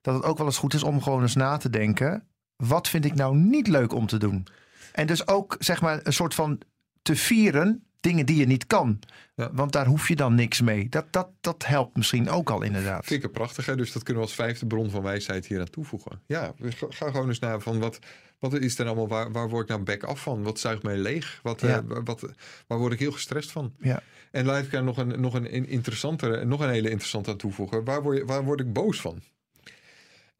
Dat 0.00 0.14
het 0.14 0.24
ook 0.24 0.36
wel 0.38 0.46
eens 0.46 0.58
goed 0.58 0.74
is 0.74 0.82
om 0.82 1.02
gewoon 1.02 1.22
eens 1.22 1.34
na 1.34 1.56
te 1.56 1.70
denken. 1.70 2.26
Wat 2.56 2.88
vind 2.88 3.04
ik 3.04 3.14
nou 3.14 3.36
niet 3.36 3.66
leuk 3.68 3.92
om 3.92 4.06
te 4.06 4.18
doen? 4.18 4.46
En 4.92 5.06
dus 5.06 5.26
ook 5.26 5.56
zeg 5.58 5.80
maar 5.80 6.00
een 6.02 6.12
soort 6.12 6.34
van 6.34 6.60
te 7.02 7.16
vieren 7.16 7.84
dingen 8.00 8.26
die 8.26 8.36
je 8.36 8.46
niet 8.46 8.66
kan. 8.66 8.98
Ja. 9.34 9.50
Want 9.52 9.72
daar 9.72 9.86
hoef 9.86 10.08
je 10.08 10.16
dan 10.16 10.34
niks 10.34 10.60
mee. 10.60 10.88
Dat, 10.88 11.06
dat, 11.12 11.28
dat 11.40 11.66
helpt 11.66 11.96
misschien 11.96 12.28
ook 12.28 12.50
al 12.50 12.62
inderdaad. 12.62 13.04
Vind 13.04 13.24
ik 13.24 13.32
prachtig, 13.32 13.66
hè? 13.66 13.76
dus 13.76 13.92
dat 13.92 14.02
kunnen 14.02 14.22
we 14.22 14.28
als 14.28 14.36
vijfde 14.38 14.66
bron 14.66 14.90
van 14.90 15.02
wijsheid 15.02 15.46
hier 15.46 15.60
aan 15.60 15.70
toevoegen. 15.70 16.20
Ja, 16.26 16.52
we 16.56 16.70
ga 16.88 17.10
gewoon 17.10 17.28
eens 17.28 17.38
naar 17.38 17.60
van 17.60 17.78
wat, 17.78 17.98
wat 18.38 18.52
is 18.52 18.78
er 18.78 18.86
allemaal, 18.86 19.08
waar, 19.08 19.32
waar 19.32 19.48
word 19.48 19.62
ik 19.62 19.68
nou 19.68 19.82
back 19.82 20.02
af 20.02 20.22
van? 20.22 20.42
Wat 20.42 20.58
zuigt 20.58 20.82
mij 20.82 20.96
leeg? 20.96 21.40
Wat, 21.42 21.60
Ja. 21.60 21.84
eh, 21.88 21.98
wat, 22.04 22.24
waar 22.66 22.78
word 22.78 22.92
ik 22.92 22.98
heel 22.98 23.12
gestrest 23.12 23.50
van? 23.50 23.74
Ja. 23.78 24.02
En 24.30 24.44
laat 24.46 24.64
ik 24.64 24.70
daar 24.70 24.84
nog 24.84 24.96
een, 24.96 25.20
nog 25.20 25.34
een 25.34 25.66
interessantere, 25.68 26.44
nog 26.44 26.60
een 26.60 26.70
hele 26.70 26.90
interessante 26.90 27.30
aan 27.30 27.36
toevoegen. 27.36 27.84
Waar 27.84 28.02
word, 28.02 28.16
je, 28.16 28.24
waar 28.24 28.44
word 28.44 28.60
ik 28.60 28.72
boos 28.72 29.00
van? 29.00 29.22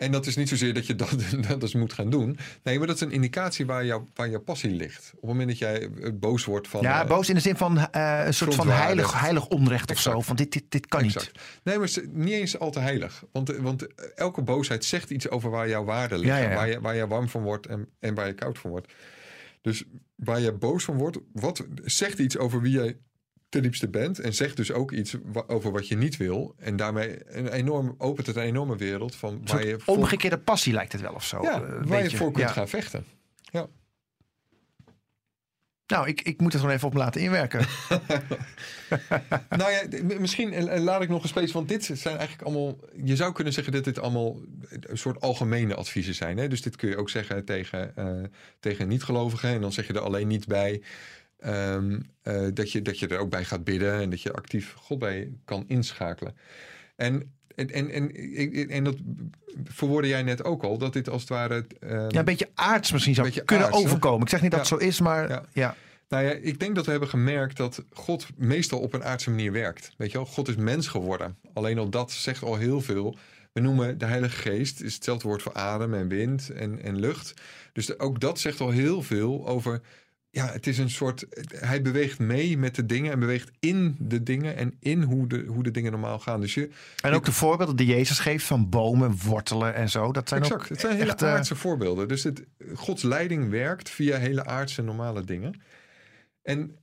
En 0.01 0.13
dat 0.13 0.27
is 0.27 0.37
niet 0.37 0.49
zozeer 0.49 0.75
dat 0.75 0.87
je 0.87 0.95
dat, 0.95 1.17
dat 1.49 1.61
dus 1.61 1.75
moet 1.75 1.93
gaan 1.93 2.11
doen. 2.11 2.39
Nee, 2.63 2.79
maar 2.79 2.87
dat 2.87 2.97
is 2.97 3.03
een 3.03 3.11
indicatie 3.11 3.67
waar, 3.67 3.85
jou, 3.85 4.03
waar 4.15 4.31
jouw 4.31 4.41
passie 4.41 4.71
ligt. 4.71 5.11
Op 5.15 5.21
het 5.21 5.31
moment 5.31 5.49
dat 5.49 5.59
jij 5.59 5.81
eh, 5.81 6.11
boos 6.15 6.45
wordt 6.45 6.69
van... 6.69 6.83
Ja, 6.83 7.03
eh, 7.03 7.09
boos 7.09 7.29
in 7.29 7.35
de 7.35 7.41
zin 7.41 7.57
van 7.57 7.79
eh, 7.91 8.23
een 8.27 8.35
soort 8.35 8.55
van 8.55 8.69
heilig, 8.69 9.21
heilig 9.21 9.47
onrecht 9.49 9.91
of 9.91 9.99
zo. 9.99 10.21
Van 10.21 10.37
dit, 10.37 10.53
dit, 10.53 10.65
dit 10.69 10.87
kan 10.87 11.03
niet. 11.03 11.33
Nee, 11.63 11.79
maar 11.79 11.91
niet 12.11 12.33
eens 12.33 12.59
al 12.59 12.71
te 12.71 12.79
heilig. 12.79 13.25
Want, 13.33 13.57
want 13.57 13.87
elke 14.15 14.43
boosheid 14.43 14.85
zegt 14.85 15.11
iets 15.11 15.29
over 15.29 15.51
waar 15.51 15.69
jouw 15.69 15.87
ja, 15.87 16.37
ja. 16.37 16.55
Waar, 16.55 16.69
je, 16.69 16.81
waar 16.81 16.97
je 16.97 17.07
warm 17.07 17.29
van 17.29 17.43
wordt 17.43 17.67
en, 17.67 17.89
en 17.99 18.15
waar 18.15 18.27
je 18.27 18.35
koud 18.35 18.59
van 18.59 18.71
wordt. 18.71 18.93
Dus 19.61 19.85
waar 20.15 20.41
je 20.41 20.53
boos 20.53 20.85
van 20.85 20.97
wordt, 20.97 21.19
wat 21.33 21.67
zegt 21.85 22.19
iets 22.19 22.39
over 22.39 22.61
wie 22.61 22.73
jij 22.73 22.97
ten 23.51 23.63
diepste 23.63 23.89
bent. 23.89 24.19
En 24.19 24.35
zegt 24.35 24.57
dus 24.57 24.73
ook 24.73 24.93
iets 24.93 25.15
over 25.47 25.73
wat 25.73 25.89
je 25.89 25.97
niet 25.97 26.17
wil. 26.17 26.55
En 26.59 26.77
daarmee 26.77 27.19
een 27.37 27.49
enorm, 27.49 27.95
opent 27.99 28.27
het 28.27 28.37
een 28.37 28.43
enorme 28.43 28.77
wereld 28.77 29.15
van 29.15 29.41
waar 29.45 29.67
je 29.67 29.79
voor, 29.79 29.97
omgekeerde 29.97 30.39
passie 30.39 30.73
lijkt 30.73 30.93
het 30.93 31.01
wel 31.01 31.15
of 31.15 31.25
zo. 31.25 31.43
ja, 31.43 31.63
eh, 31.63 31.83
waar 31.85 32.03
je 32.03 32.17
voor 32.17 32.33
kunt 32.33 32.47
Ja. 32.47 32.53
gaan 32.53 32.69
vechten. 32.69 33.05
Nou, 35.91 36.09
ik, 36.09 36.21
ik 36.23 36.41
moet 36.41 36.53
het 36.53 36.61
gewoon 36.61 36.77
even 36.77 36.89
op 36.89 36.95
laten 36.95 37.21
inwerken. 37.21 37.67
nou 39.59 39.71
ja, 39.71 39.83
misschien 40.19 40.81
laat 40.81 41.03
ik 41.03 41.09
nog 41.09 41.21
eens 41.23 41.31
specifiek, 41.31 41.55
want 41.55 41.69
dit 41.69 41.85
zijn 41.85 42.17
eigenlijk 42.17 42.49
allemaal, 42.49 42.79
je 43.03 43.17
zou 43.17 43.33
kunnen 43.33 43.53
zeggen 43.53 43.73
dat 43.73 43.85
dit 43.85 43.99
allemaal 43.99 44.41
een 44.81 44.99
soort 44.99 45.21
algemene 45.21 45.75
adviezen 45.75 46.15
zijn. 46.15 46.39
Hè? 46.39 46.49
Dus 46.49 46.63
dit 46.63 46.77
kun 46.77 46.89
je 46.89 46.97
ook 46.97 47.11
zeggen 47.11 47.45
tegen, 47.45 47.97
eh, 47.97 48.07
tegen 48.61 48.89
niet-gelovigen 48.89 49.51
en 49.51 49.61
dan 49.61 49.73
zeg 49.73 49.87
je 49.87 49.93
er 49.93 50.01
alleen 50.01 50.29
niet 50.29 50.47
bij 50.47 50.83
ehm, 51.41 52.01
eh, 52.23 52.47
dat, 52.55 52.73
je, 52.73 52.83
dat 52.83 52.99
je 52.99 53.09
er 53.09 53.19
ook 53.19 53.31
bij 53.31 53.45
gaat 53.45 53.65
bidden 53.65 54.01
en 54.01 54.11
dat 54.11 54.23
je 54.23 54.33
actief 54.33 54.73
God 54.77 54.99
bij 54.99 55.33
kan 55.45 55.65
inschakelen. 55.67 56.37
En, 56.97 57.33
en, 57.55 57.71
en, 57.91 58.13
en, 58.69 58.85
dat 58.85 58.97
verwoordde 59.65 60.09
jij 60.09 60.23
net 60.23 60.45
ook 60.45 60.63
al, 60.63 60.79
dat 60.79 60.93
dit 60.93 61.09
als 61.09 61.21
het 61.21 61.31
ware... 61.31 61.67
ehm, 61.81 61.93
Ja, 62.09 62.19
een 62.19 62.25
beetje 62.25 62.49
aards 62.55 62.93
misschien 62.93 63.15
zou 63.15 63.31
kunnen 63.45 63.67
aards, 63.67 63.79
hè? 63.79 63.85
overkomen. 63.85 64.23
Ik 64.23 64.29
zeg 64.29 64.43
niet 64.43 64.51
dat 64.51 64.69
Ja. 64.69 64.75
het 64.75 64.83
zo 64.83 64.89
is, 64.89 65.01
maar 65.01 65.29
Ja. 65.29 65.45
ja. 65.53 65.77
Nou 66.09 66.25
ja, 66.25 66.31
ik 66.31 66.61
denk 66.61 66.75
dat 66.75 66.85
we 66.85 66.91
hebben 66.91 67.09
gemerkt 67.09 67.57
dat 67.57 67.83
God 67.93 68.27
meestal 68.37 68.79
op 68.81 68.93
een 68.95 69.05
aardse 69.05 69.31
manier 69.31 69.53
werkt. 69.53 69.93
Weet 69.97 70.11
je 70.11 70.17
wel, 70.17 70.27
God 70.27 70.49
is 70.49 70.57
mens 70.57 70.89
geworden. 70.89 71.37
Alleen 71.53 71.79
al 71.79 71.89
dat 71.91 72.13
zegt 72.13 72.43
al 72.43 72.57
heel 72.57 72.81
veel. 72.81 73.17
We 73.53 73.61
noemen 73.61 73.99
de 73.99 74.05
Heilige 74.05 74.37
Geest, 74.37 74.81
is 74.81 74.95
hetzelfde 74.95 75.29
woord 75.29 75.43
voor 75.43 75.55
adem 75.55 75.95
en 75.95 76.09
wind 76.09 76.51
en, 76.51 76.83
en 76.83 76.99
lucht. 77.01 77.35
Dus 77.73 77.87
de- 77.87 77.99
ook 77.99 78.21
dat 78.21 78.39
zegt 78.39 78.61
al 78.61 78.71
heel 78.71 79.03
veel 79.03 79.47
over. 79.49 79.81
Ja, 80.33 80.53
het 80.53 80.67
is 80.67 80.79
een 80.79 80.91
soort. 80.91 81.27
Hij 81.49 81.83
beweegt 81.83 82.19
mee 82.19 82.59
met 82.59 82.75
de 82.75 82.87
dingen 82.87 83.13
en 83.13 83.19
beweegt 83.19 83.51
in 83.61 83.97
de 83.99 84.23
dingen 84.23 84.57
en 84.57 84.77
in 84.81 85.03
hoe 85.03 85.27
de, 85.27 85.45
hoe 85.45 85.63
de 85.63 85.71
dingen 85.71 85.91
normaal 85.91 86.19
gaan. 86.19 86.41
Dus 86.41 86.55
je, 86.55 86.71
En 87.03 87.13
ook 87.13 87.25
de 87.25 87.33
voorbeelden 87.33 87.77
die 87.77 87.87
Jezus 87.87 88.19
geeft 88.19 88.45
van 88.45 88.69
bomen, 88.69 89.17
wortelen 89.25 89.75
en 89.75 89.89
zo. 89.89 90.13
Dat 90.13 90.29
zijn 90.29 90.43
exact. 90.43 90.63
ook 90.63 90.69
Het 90.69 90.81
zijn 90.81 90.97
hele 90.97 91.11
echt, 91.11 91.23
eh, 91.23 91.29
aardse 91.29 91.55
voorbeelden. 91.57 92.09
Dus 92.09 92.23
het, 92.23 92.45
Gods 92.75 93.03
leiding 93.03 93.51
werkt 93.51 93.91
via 93.91 94.19
hele 94.19 94.45
aardse 94.45 94.83
normale 94.83 95.25
dingen. 95.25 95.61
En 96.43 96.77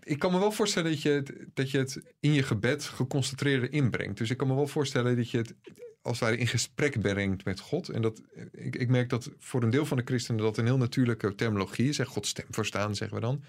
ik 0.00 0.18
kan 0.18 0.32
me 0.32 0.38
wel 0.38 0.52
voorstellen 0.52 0.90
dat 0.90 1.02
je, 1.02 1.10
het, 1.10 1.32
dat 1.54 1.70
je 1.70 1.78
het 1.78 2.02
in 2.20 2.32
je 2.32 2.42
gebed 2.42 2.84
geconcentreerder 2.84 3.72
inbrengt. 3.72 4.18
Dus 4.18 4.30
ik 4.30 4.36
kan 4.36 4.48
me 4.48 4.54
wel 4.54 4.66
voorstellen 4.66 5.16
dat 5.16 5.30
je 5.30 5.38
het 5.38 5.54
als 6.02 6.18
ware 6.18 6.36
in 6.36 6.46
gesprek 6.46 7.00
brengt 7.00 7.44
met 7.44 7.60
God. 7.60 7.88
En 7.88 8.02
dat, 8.02 8.22
ik, 8.52 8.76
ik 8.76 8.88
merk 8.88 9.08
dat 9.08 9.30
voor 9.38 9.62
een 9.62 9.70
deel 9.70 9.86
van 9.86 9.96
de 9.96 10.02
christenen 10.04 10.42
dat 10.42 10.56
een 10.56 10.64
heel 10.64 10.76
natuurlijke 10.76 11.34
terminologie 11.34 11.88
is. 11.88 11.98
Hè, 11.98 12.04
Gods 12.04 12.28
stem 12.28 12.46
verstaan, 12.50 12.94
zeggen 12.94 13.16
we 13.16 13.22
dan. 13.22 13.42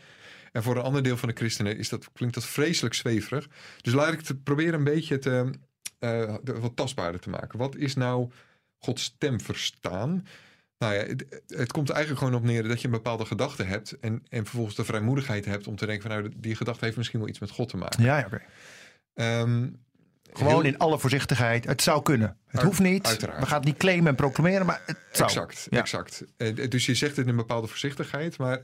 En 0.52 0.64
voor 0.64 0.76
een 0.76 0.84
ander 0.84 1.04
deel 1.04 1.18
van 1.18 1.30
de 1.30 1.36
christenen 1.36 1.78
is 1.78 1.90
dat, 1.90 2.12
klinkt 2.12 2.36
dat 2.36 2.46
vreselijk 2.46 2.94
zweverig. 2.94 3.48
Dus 3.82 3.94
laat 3.94 4.14
ik 4.14 4.28
het 4.28 4.44
proberen 4.44 4.74
een 4.74 4.84
beetje 4.84 5.20
te, 5.20 5.50
eh, 6.00 6.36
wat 6.44 6.76
tastbaarder 6.76 7.22
te 7.22 7.30
maken. 7.30 7.60
Wat 7.60 7.76
is 7.76 7.96
nou 7.96 8.32
Gods 8.78 9.04
stem 9.04 9.42
verstaan? 9.42 10.26
Nou 10.78 10.94
ja, 10.94 11.00
het, 11.00 11.44
het 11.48 11.72
komt 11.72 11.90
er 11.90 11.96
eigenlijk 11.96 12.26
gewoon 12.26 12.42
op 12.42 12.48
neer 12.48 12.68
dat 12.68 12.82
je 12.82 12.86
een 12.86 12.94
bepaalde 12.94 13.26
gedachte 13.26 13.64
hebt. 13.64 14.00
En, 14.00 14.24
en 14.30 14.46
vervolgens 14.46 14.76
de 14.76 14.84
vrijmoedigheid 14.84 15.46
hebt 15.46 15.68
om 15.68 15.76
te 15.76 15.86
denken 15.86 16.10
van 16.10 16.20
nou, 16.20 16.34
die 16.38 16.56
gedachte 16.56 16.86
heeft 16.86 16.98
misschien 16.98 17.20
wel 17.20 17.30
iets 17.30 17.40
met 17.40 17.50
God 17.50 17.70
te 17.70 17.78
maken. 17.78 18.04
Ja, 18.04 18.18
ja, 18.18 18.26
oké. 18.26 18.42
Ehm, 19.14 19.70
Gewoon 20.38 20.54
heel- 20.54 20.72
in 20.72 20.78
alle 20.78 21.00
voorzichtigheid. 21.00 21.66
Het 21.66 21.82
zou 21.82 22.02
kunnen. 22.04 22.38
Het 22.46 22.56
Uit- 22.56 22.66
hoeft 22.66 22.80
niet. 22.80 23.06
uiteraard. 23.06 23.40
We 23.40 23.46
gaan 23.46 23.58
het 23.58 23.66
niet 23.66 23.78
claimen 23.78 24.08
en 24.08 24.16
proclameren, 24.16 24.66
maar 24.66 24.82
het 24.86 24.98
zou. 25.12 25.30
Exact, 25.30 25.68
Ja. 25.70 25.80
exact. 25.80 26.24
Eh, 26.38 26.70
Dus 26.70 26.86
je 26.86 26.96
zegt 26.96 27.16
het 27.16 27.26
in 27.26 27.32
een 27.32 27.38
bepaalde 27.38 27.68
voorzichtigheid, 27.68 28.38
maar 28.38 28.62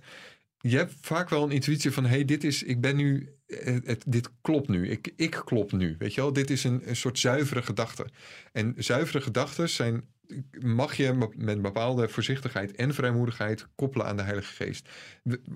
je 0.62 0.78
hebt 0.78 0.94
vaak 1.02 1.30
wel 1.30 1.44
een 1.44 1.52
intuïtie 1.52 1.92
van: 1.92 2.04
hé, 2.04 2.10
hey, 2.10 2.26
dit 2.26 2.44
is, 2.44 2.64
ik 2.64 2.82
ben 2.82 2.96
nu, 2.96 3.30
eh, 3.48 3.78
het, 3.84 4.04
dit 4.08 4.30
klopt 4.42 4.68
nu, 4.68 4.90
ik, 4.90 5.14
ik 5.16 5.42
klop 5.46 5.72
nu. 5.72 5.96
Weet 6.00 6.14
je 6.14 6.22
wel, 6.22 6.34
dit 6.34 6.50
is 6.50 6.64
een, 6.64 6.82
een 6.86 6.96
soort 6.96 7.20
zuivere 7.20 7.62
gedachte. 7.62 8.06
En 8.52 8.74
zuivere 8.78 9.22
gedachten 9.22 9.70
zijn, 9.70 10.04
mag 10.60 10.96
je 10.96 11.30
met 11.38 11.62
bepaalde 11.62 12.10
voorzichtigheid 12.10 12.76
en 12.76 12.94
vrijmoedigheid 12.94 13.68
koppelen 13.76 14.08
aan 14.08 14.18
de 14.18 14.24
Heilige 14.24 14.54
Geest. 14.64 14.90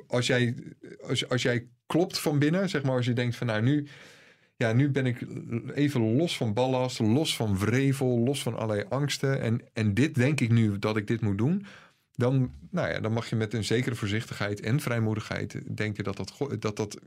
Als 0.08 0.28
jij, 0.28 0.56
als, 1.08 1.30
als 1.30 1.42
jij 1.42 1.68
klopt 1.86 2.20
van 2.20 2.40
binnen, 2.40 2.70
zeg 2.70 2.84
maar, 2.84 2.96
als 2.96 3.06
je 3.06 3.14
denkt 3.14 3.36
van, 3.36 3.48
nou 3.48 3.62
nu. 3.62 3.88
Ja, 4.64 4.74
nu 4.74 4.90
ben 4.90 5.06
ik 5.06 5.22
even 5.74 6.16
los 6.16 6.38
van 6.38 6.54
ballast, 6.54 7.00
los 7.00 7.36
van 7.36 7.58
vrevel, 7.58 8.20
los 8.20 8.44
van 8.44 8.56
allerlei 8.56 8.86
angsten. 8.90 9.42
En, 9.42 9.62
en 9.74 9.94
dit 9.94 10.16
denk 10.16 10.40
ik 10.40 10.52
nu 10.52 10.80
dat 10.80 10.98
ik 10.98 11.08
dit 11.08 11.22
moet 11.22 11.38
doen. 11.38 11.66
dan, 12.16 12.52
nou 12.70 12.90
ja, 12.90 13.00
dan 13.00 13.14
mag 13.14 13.30
je 13.30 13.36
met 13.36 13.54
een 13.54 13.64
zekere 13.64 13.96
voorzichtigheid 13.96 14.62
en 14.62 14.80
vrijmoedigheid 14.80 15.78
denken 15.78 16.04
dat 16.04 16.18
dat, 16.18 16.34
dat, 16.60 16.76
dat 16.76 17.00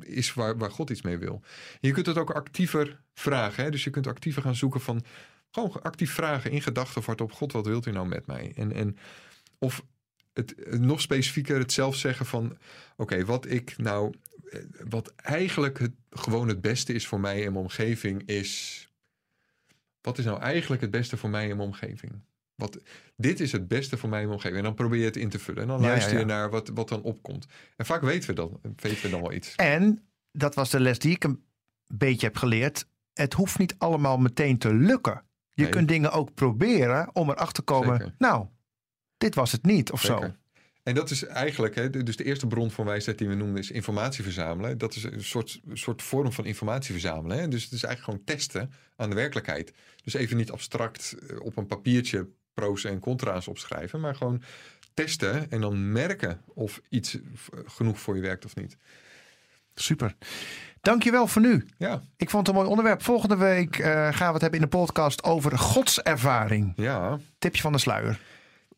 is 0.00 0.34
waar, 0.34 0.58
waar 0.58 0.70
God 0.70 0.90
iets 0.90 1.02
mee 1.02 1.18
wil. 1.18 1.42
Je 1.80 1.92
kunt 1.92 2.06
het 2.06 2.18
ook 2.18 2.30
actiever 2.30 3.00
vragen. 3.14 3.64
Hè? 3.64 3.70
Dus 3.70 3.84
je 3.84 3.90
kunt 3.90 4.06
actiever 4.06 4.42
gaan 4.42 4.56
zoeken 4.56 4.80
van. 4.80 5.04
Gewoon 5.50 5.82
actief 5.82 6.12
vragen 6.12 6.50
in 6.50 6.62
gedachten 6.62 7.02
van 7.02 7.18
op 7.18 7.32
God, 7.32 7.52
wat 7.52 7.66
wilt 7.66 7.86
u 7.86 7.90
nou 7.90 8.08
met 8.08 8.26
mij? 8.26 8.52
En, 8.56 8.72
en 8.72 8.96
of 9.58 9.84
het 10.32 10.80
nog 10.80 11.00
specifieker 11.00 11.58
het 11.58 11.72
zelf 11.72 11.96
zeggen 11.96 12.26
van 12.26 12.56
oké, 12.96 13.24
wat 13.24 13.50
ik 13.50 13.78
nou, 13.78 14.14
wat 14.88 15.14
eigenlijk 15.16 15.78
het, 15.78 15.92
gewoon 16.10 16.48
het 16.48 16.60
beste 16.60 16.92
is 16.92 17.06
voor 17.06 17.20
mij 17.20 17.40
in 17.40 17.52
mijn 17.52 17.64
omgeving 17.64 18.22
is. 18.26 18.86
Wat 20.00 20.18
is 20.18 20.24
nou 20.24 20.40
eigenlijk 20.40 20.82
het 20.82 20.90
beste 20.90 21.16
voor 21.16 21.30
mij 21.30 21.48
in 21.48 21.56
mijn 21.56 21.68
omgeving? 21.68 22.12
Wat, 22.54 22.78
dit 23.16 23.40
is 23.40 23.52
het 23.52 23.68
beste 23.68 23.96
voor 23.96 24.08
mij 24.08 24.20
in 24.20 24.24
mijn 24.26 24.36
omgeving. 24.36 24.58
En 24.60 24.64
dan 24.66 24.74
probeer 24.74 24.98
je 24.98 25.04
het 25.04 25.16
in 25.16 25.28
te 25.28 25.38
vullen. 25.38 25.62
En 25.62 25.68
dan 25.68 25.80
Ja, 25.80 25.86
luister 25.86 26.12
je 26.12 26.18
ja. 26.18 26.24
naar 26.24 26.50
wat, 26.50 26.68
wat 26.68 26.88
dan 26.88 27.02
opkomt. 27.02 27.46
En 27.76 27.86
vaak 27.86 28.02
weten 28.02 28.28
we 28.28 28.34
dan, 28.34 28.60
weten 28.76 29.02
we 29.02 29.08
dan 29.10 29.20
wel 29.20 29.32
iets. 29.32 29.54
En 29.54 30.08
dat 30.32 30.54
was 30.54 30.70
de 30.70 30.80
les 30.80 30.98
die 30.98 31.14
ik 31.14 31.24
een 31.24 31.44
beetje 31.94 32.26
heb 32.26 32.36
geleerd. 32.36 32.86
Het 33.12 33.32
hoeft 33.32 33.58
niet 33.58 33.74
allemaal 33.78 34.18
meteen 34.18 34.58
te 34.58 34.74
lukken. 34.74 35.22
Je 35.54 35.62
Nee. 35.62 35.70
kunt 35.70 35.88
dingen 35.88 36.12
ook 36.12 36.34
proberen 36.34 37.10
om 37.12 37.30
erachter 37.30 37.52
te 37.52 37.62
komen. 37.62 37.98
Zeker. 37.98 38.14
Nou, 38.18 38.46
dit 39.16 39.34
was 39.34 39.52
het 39.52 39.64
niet 39.64 39.92
of 39.92 40.00
zo. 40.00 40.34
En 40.82 40.94
dat 40.94 41.10
is 41.10 41.24
eigenlijk, 41.24 41.74
hè, 41.74 41.90
dus 41.90 42.16
de 42.16 42.24
eerste 42.24 42.46
bron 42.46 42.70
van 42.70 42.84
wijsheid 42.84 43.18
die 43.18 43.28
we 43.28 43.34
noemen 43.34 43.58
is 43.58 43.70
informatie 43.70 44.24
verzamelen. 44.24 44.78
Dat 44.78 44.94
is 44.94 45.02
een 45.04 45.24
soort, 45.24 45.60
soort 45.72 46.02
vorm 46.02 46.32
van 46.32 46.44
informatie 46.44 46.92
verzamelen. 46.92 47.38
Hè? 47.38 47.48
Dus 47.48 47.62
het 47.64 47.72
is 47.72 47.82
eigenlijk 47.82 48.04
gewoon 48.04 48.36
testen 48.38 48.72
aan 48.96 49.08
de 49.10 49.14
werkelijkheid. 49.16 49.72
Dus 50.04 50.14
even 50.14 50.36
niet 50.36 50.50
abstract 50.50 51.16
eh, 51.28 51.40
op 51.40 51.56
een 51.56 51.66
papiertje 51.66 52.28
pro's 52.54 52.84
en 52.84 52.98
contra's 52.98 53.48
opschrijven, 53.48 54.00
maar 54.00 54.14
gewoon 54.14 54.42
testen 54.94 55.50
en 55.50 55.60
dan 55.60 55.92
merken 55.92 56.40
of 56.54 56.80
iets 56.88 57.16
v- 57.34 57.48
genoeg 57.66 58.00
voor 58.00 58.16
je 58.16 58.22
werkt 58.22 58.44
of 58.44 58.56
niet. 58.56 58.76
Super. 59.74 60.14
Dankjewel 60.80 61.26
voor 61.26 61.42
nu. 61.42 61.66
Ja, 61.78 62.02
Ik 62.16 62.30
vond 62.30 62.46
het 62.46 62.56
een 62.56 62.60
mooi 62.62 62.70
onderwerp. 62.70 63.02
Volgende 63.02 63.36
week 63.36 63.78
eh, 63.78 63.92
gaan 63.92 64.26
we 64.26 64.32
het 64.32 64.40
hebben 64.42 64.60
in 64.60 64.64
de 64.70 64.76
podcast 64.76 65.22
over 65.24 65.58
godservaring. 65.58 66.72
ja. 66.76 67.18
Tipje 67.38 67.62
van 67.62 67.72
de 67.72 67.78
sluier. 67.78 68.20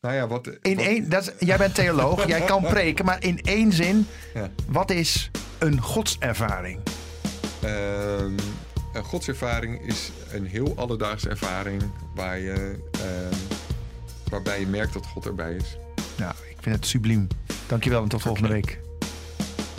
Nou 0.04 0.16
ja, 0.16 0.26
wat, 0.26 0.46
In 0.62 0.76
wat- 0.76 0.84
één, 0.84 1.08
dat 1.08 1.22
is- 1.22 1.46
jij 1.46 1.56
bent 1.56 1.74
theoloog, 1.74 2.26
jij 2.26 2.40
kan 2.40 2.62
preken, 2.74 3.04
maar 3.04 3.22
in 3.22 3.38
één 3.42 3.72
zin, 3.72 4.06
Ja. 4.34 4.50
wat 4.66 4.90
is 4.90 5.30
een 5.58 5.80
godservaring? 5.80 6.78
Ehm, 7.62 8.32
een 8.92 9.04
godservaring 9.04 9.86
is 9.86 10.10
een 10.32 10.46
heel 10.46 10.72
alledaagse 10.76 11.28
ervaring 11.28 11.82
waar 12.14 12.38
je, 12.38 12.78
ehm, 12.92 13.34
waarbij 14.30 14.60
je 14.60 14.66
merkt 14.66 14.92
dat 14.92 15.06
God 15.06 15.26
erbij 15.26 15.52
is. 15.54 15.76
Nou, 16.16 16.32
ik 16.50 16.56
vind 16.60 16.76
het 16.76 16.86
subliem. 16.86 17.26
Dankjewel 17.66 18.02
en 18.02 18.08
tot 18.08 18.22
volgende 18.22 18.48
week. 18.48 18.78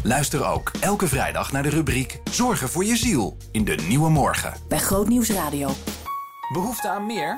Luister 0.03 0.45
ook 0.47 0.71
elke 0.79 1.07
vrijdag 1.07 1.51
naar 1.51 1.63
de 1.63 1.69
rubriek 1.69 2.19
Zorgen 2.31 2.69
voor 2.69 2.85
je 2.85 2.95
ziel 2.97 3.37
in 3.51 3.63
de 3.65 3.75
Nieuwe 3.87 4.09
Morgen. 4.09 4.53
Bij 4.67 4.79
Grootnieuws 4.79 5.29
Radio. 5.29 5.69
Behoefte 6.53 6.89
aan 6.89 7.05
meer? 7.05 7.37